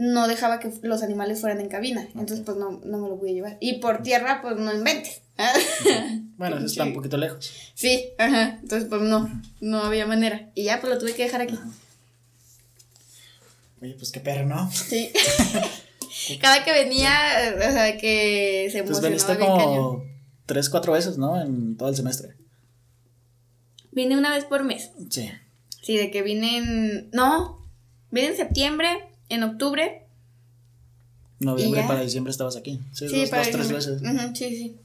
[0.00, 2.08] no dejaba que los animales fueran en cabina.
[2.14, 3.58] Entonces, pues no, no me lo pude llevar.
[3.60, 5.20] Y por tierra, pues no inventes.
[6.40, 7.52] Bueno, eso está un poquito lejos.
[7.74, 8.58] sí, ajá.
[8.62, 9.28] Entonces, pues no,
[9.60, 10.48] no había manera.
[10.54, 11.58] Y ya, pues lo tuve que dejar aquí.
[13.82, 14.70] Oye, pues qué perro, ¿no?
[14.72, 15.10] Sí.
[16.40, 17.12] Cada que venía,
[17.56, 19.66] o sea, que se Pues veniste bien cañón.
[19.66, 20.04] como
[20.46, 21.40] tres, cuatro veces, ¿no?
[21.40, 22.36] En todo el semestre.
[23.92, 24.92] Vine una vez por mes.
[25.10, 25.30] Sí.
[25.82, 27.10] Sí, de que vine en.
[27.12, 27.66] No,
[28.10, 28.88] vine en septiembre,
[29.30, 30.04] en octubre.
[31.38, 32.80] Noviembre para diciembre estabas aquí.
[32.92, 34.02] Sí, Sí, dos, dos, tres veces.
[34.34, 34.76] Sí, sí.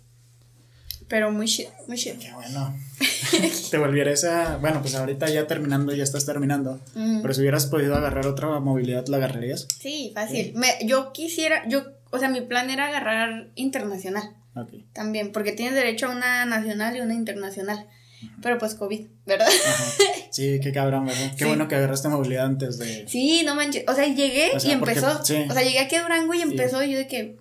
[1.08, 2.18] Pero muy shit, muy shit.
[2.18, 2.76] Qué bueno.
[3.72, 4.58] Te volvieras a.
[4.58, 6.80] Bueno, pues ahorita ya terminando, ya estás terminando.
[6.96, 7.22] Ujú.
[7.22, 9.68] Pero si hubieras podido agarrar otra movilidad, ¿la agarrarías?
[9.80, 10.54] Sí, fácil.
[10.56, 14.70] Me, yo quisiera, yo, o sea, mi plan era agarrar internacional Ok.
[14.94, 17.86] también, porque tienes derecho a una nacional y una internacional.
[18.42, 19.48] Pero pues COVID, ¿verdad?
[19.48, 19.94] Ajá.
[20.32, 21.32] Sí, qué cabrón, ¿verdad?
[21.32, 21.46] Qué Sí.
[21.46, 23.08] bueno que agarraste movilidad antes de.
[23.08, 23.84] Sí, no manches.
[23.88, 25.24] O sea, llegué O sea, y porque- empezó.
[25.24, 25.38] sí.
[25.50, 27.38] O sea, llegué aquí a Durango y empezó y yo de que.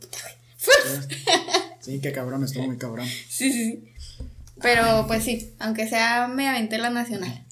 [1.81, 3.07] Sí, qué cabrón, estuvo muy cabrón.
[3.07, 3.85] Sí, sí, sí.
[4.63, 7.45] Pero pues sí, aunque sea me aventé la nacional.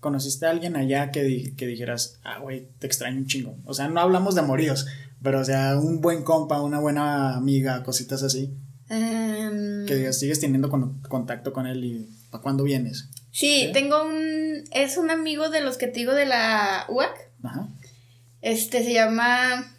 [0.00, 3.56] ¿Conociste a alguien allá que, di- que dijeras, ah, güey, te extraño un chingo?
[3.64, 4.86] O sea, no hablamos de amoríos,
[5.22, 8.52] pero o sea, un buen compa, una buena amiga, cositas así.
[8.88, 13.08] Em, Que sigues teniendo con- contacto con él y ¿para cuándo vienes?
[13.32, 13.70] sí, ¿Sí?
[13.72, 14.64] tengo un.
[14.72, 17.30] Es un amigo de los que te digo de la UAC.
[17.42, 17.68] Ajá.
[18.42, 19.74] Este se llama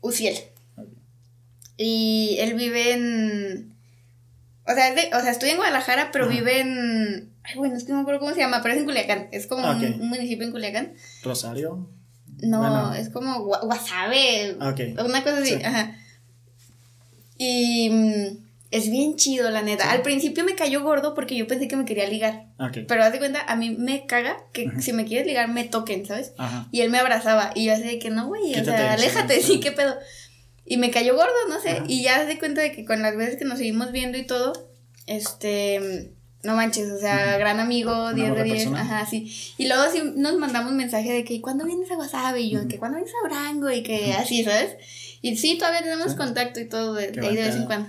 [0.00, 0.36] Uciel.
[0.76, 0.88] Ok.
[1.76, 3.74] Y él vive en.
[4.66, 6.34] O sea, es de- o sea, estoy en Guadalajara, pero Ajá.
[6.34, 7.32] vive en.
[7.44, 9.28] Ay, bueno, es que no me acuerdo cómo se llama, pero es en Culiacán.
[9.32, 10.94] Es como Ah, un, un municipio en Culiacán.
[11.24, 11.88] Rosario.
[12.40, 12.94] No, Bueno.
[12.94, 14.56] es como Gua- Guasave.
[14.60, 15.04] Ah, ok.
[15.06, 15.62] Una cosa así, Sí.
[15.62, 15.96] ajá.
[17.44, 18.26] Y mm,
[18.70, 19.90] es bien chido, la neta.
[19.90, 22.46] Al principio me cayó gordo porque yo pensé que me quería ligar.
[22.86, 26.06] Pero haz de cuenta, a mí me caga que si me quieres ligar, me toquen,
[26.06, 26.32] ¿sabes?
[26.38, 26.68] Ajá.
[26.70, 27.50] Y él me abrazaba.
[27.54, 29.54] Y yo así de que no, güey, o sea, aléjate, sí.
[29.54, 29.96] sí, qué pedo.
[30.64, 31.82] Y me cayó gordo, no sé.
[31.88, 34.24] Y ya se di cuenta de que con las veces que nos seguimos viendo y
[34.24, 34.52] todo,
[35.06, 36.12] este,
[36.44, 39.32] no manches, o sea, gran amigo, 10 de 10, ajá, sí.
[39.58, 42.36] Y luego sí nos mandamos mensaje de que, ¿cuándo vienes a WhatsApp?
[42.38, 43.70] Y yo, que ¿cuándo vienes a Brango?
[43.70, 44.76] Y que así, ¿sabes?
[45.22, 47.88] Y sí, todavía tenemos contacto y todo de, ahí de vez en cuando.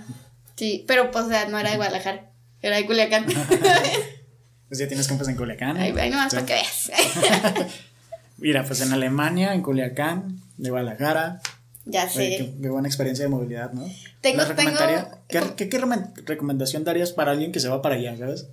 [0.56, 2.30] Sí, pero pues, o sea, no era de Guadalajara,
[2.62, 3.26] era de Culiacán.
[4.68, 5.76] pues ya tienes compas en Culiacán.
[5.76, 6.92] Ahí, ahí nomás para que veas.
[8.38, 11.40] Mira, pues en Alemania, en Culiacán, de Guadalajara.
[11.86, 12.54] Ya sé.
[12.60, 13.84] qué, buena experiencia de movilidad, ¿no?
[14.20, 14.78] Tengo, tengo...
[15.28, 15.82] ¿Qué, qué,
[16.24, 18.46] recomendación darías para alguien que se va para allá, sabes?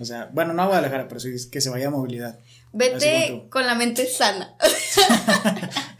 [0.00, 2.38] O sea, bueno, no a Guadalajara, pero sí que se vaya a movilidad.
[2.72, 4.54] Vete con la mente sana.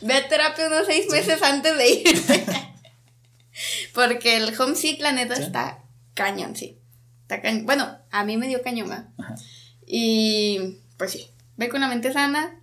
[0.00, 2.44] Ve a terapia unos seis meses antes de irte.
[3.94, 5.82] Porque el homesick, la neta, está
[6.14, 6.78] cañón, sí.
[7.22, 7.66] Está cañón.
[7.66, 9.12] Bueno, a mí me dio cañón,
[9.86, 12.60] Y pues sí, ve con la mente sana,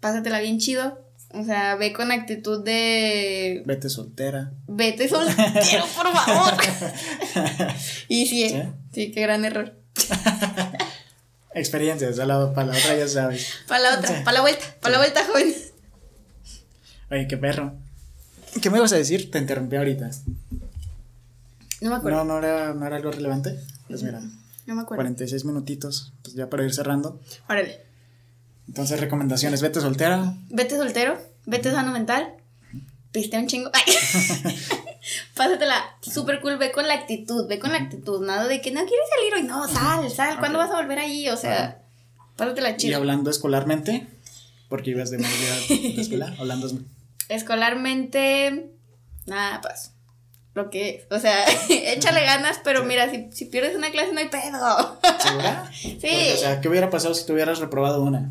[0.00, 1.04] pásatela bien chido.
[1.32, 3.62] O sea, ve con actitud de.
[3.64, 4.52] Vete soltera.
[4.66, 6.54] Vete soltero, por favor.
[8.08, 8.72] y sí, ¿Eh?
[8.92, 9.74] sí, qué gran error.
[11.54, 13.54] Experiencias, para la otra ya sabes.
[13.68, 15.54] Para la otra, para la vuelta, para la vuelta, joven.
[17.10, 17.74] Oye, qué perro.
[18.60, 19.30] ¿Qué me ibas a decir?
[19.30, 20.10] Te interrumpí ahorita.
[21.80, 22.24] No me acuerdo.
[22.24, 23.58] No, no era, no era algo relevante.
[23.88, 24.20] Pues mira.
[24.66, 25.02] No me acuerdo.
[25.02, 27.20] 46 minutitos, pues ya para ir cerrando.
[27.48, 27.80] Órale.
[28.68, 30.34] Entonces, recomendaciones, vete soltera.
[30.48, 32.34] Vete soltero, vete sano mental,
[33.10, 33.70] piste un chingo.
[35.34, 38.80] Pásatela súper cool, ve con la actitud, ve con la actitud, nada de que no
[38.84, 41.28] quieres salir hoy, no, sal, sal, ¿cuándo vas a volver allí?
[41.30, 41.82] O sea,
[42.36, 42.92] pásatela chido.
[42.92, 44.06] Y hablando escolarmente,
[44.68, 46.68] porque ibas de movilidad escuela, hablando
[47.30, 48.72] escolarmente,
[49.26, 49.92] nada, pues,
[50.54, 54.28] lo que o sea, échale ganas, pero mira, si, si pierdes una clase no hay
[54.28, 55.00] pedo.
[55.18, 55.70] ¿Segura?
[55.72, 56.32] sí.
[56.34, 58.30] o sea, ¿qué hubiera pasado si tuvieras reprobado una?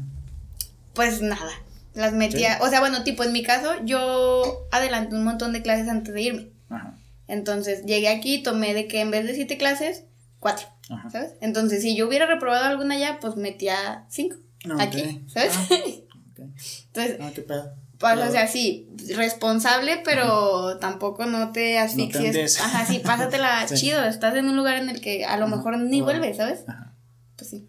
[0.93, 1.51] Pues nada,
[1.93, 5.87] las metía, o sea, bueno, tipo en mi caso, yo adelanté un montón de clases
[5.87, 6.49] antes de irme.
[6.69, 6.95] Ajá.
[7.27, 10.03] Entonces, llegué aquí, tomé de que en vez de siete clases,
[10.39, 10.67] cuatro,
[11.11, 11.33] ¿sabes?
[11.41, 14.35] Entonces, si yo hubiera reprobado alguna ya, pues metía cinco
[14.79, 15.53] aquí, ¿sabes?
[15.55, 15.67] Ah,
[16.87, 17.75] Entonces, ah, qué pedo.
[17.99, 22.59] Pues, o sea, sí, responsable, pero tampoco no te asfixies.
[22.61, 24.03] Ajá, sí, pásatela chido.
[24.05, 26.61] Estás en un lugar en el que a lo mejor ni vuelves, ¿sabes?
[26.67, 26.93] Ajá.
[27.35, 27.67] Pues sí.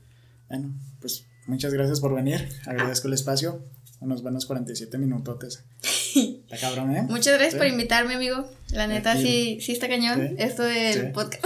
[0.49, 2.49] Bueno, pues Muchas gracias por venir.
[2.65, 3.61] Agradezco el espacio.
[3.99, 5.65] Unos buenos 47 minutotes.
[6.15, 7.03] Está cabrón, ¿eh?
[7.09, 8.49] Muchas gracias por invitarme, amigo.
[8.71, 11.45] La neta, sí, sí está cañón esto del podcast.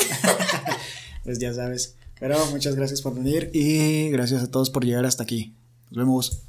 [1.25, 1.95] pues ya sabes.
[2.21, 5.55] Pero muchas gracias por venir y gracias a todos por llegar hasta aquí.
[5.91, 6.43] Nos vemos.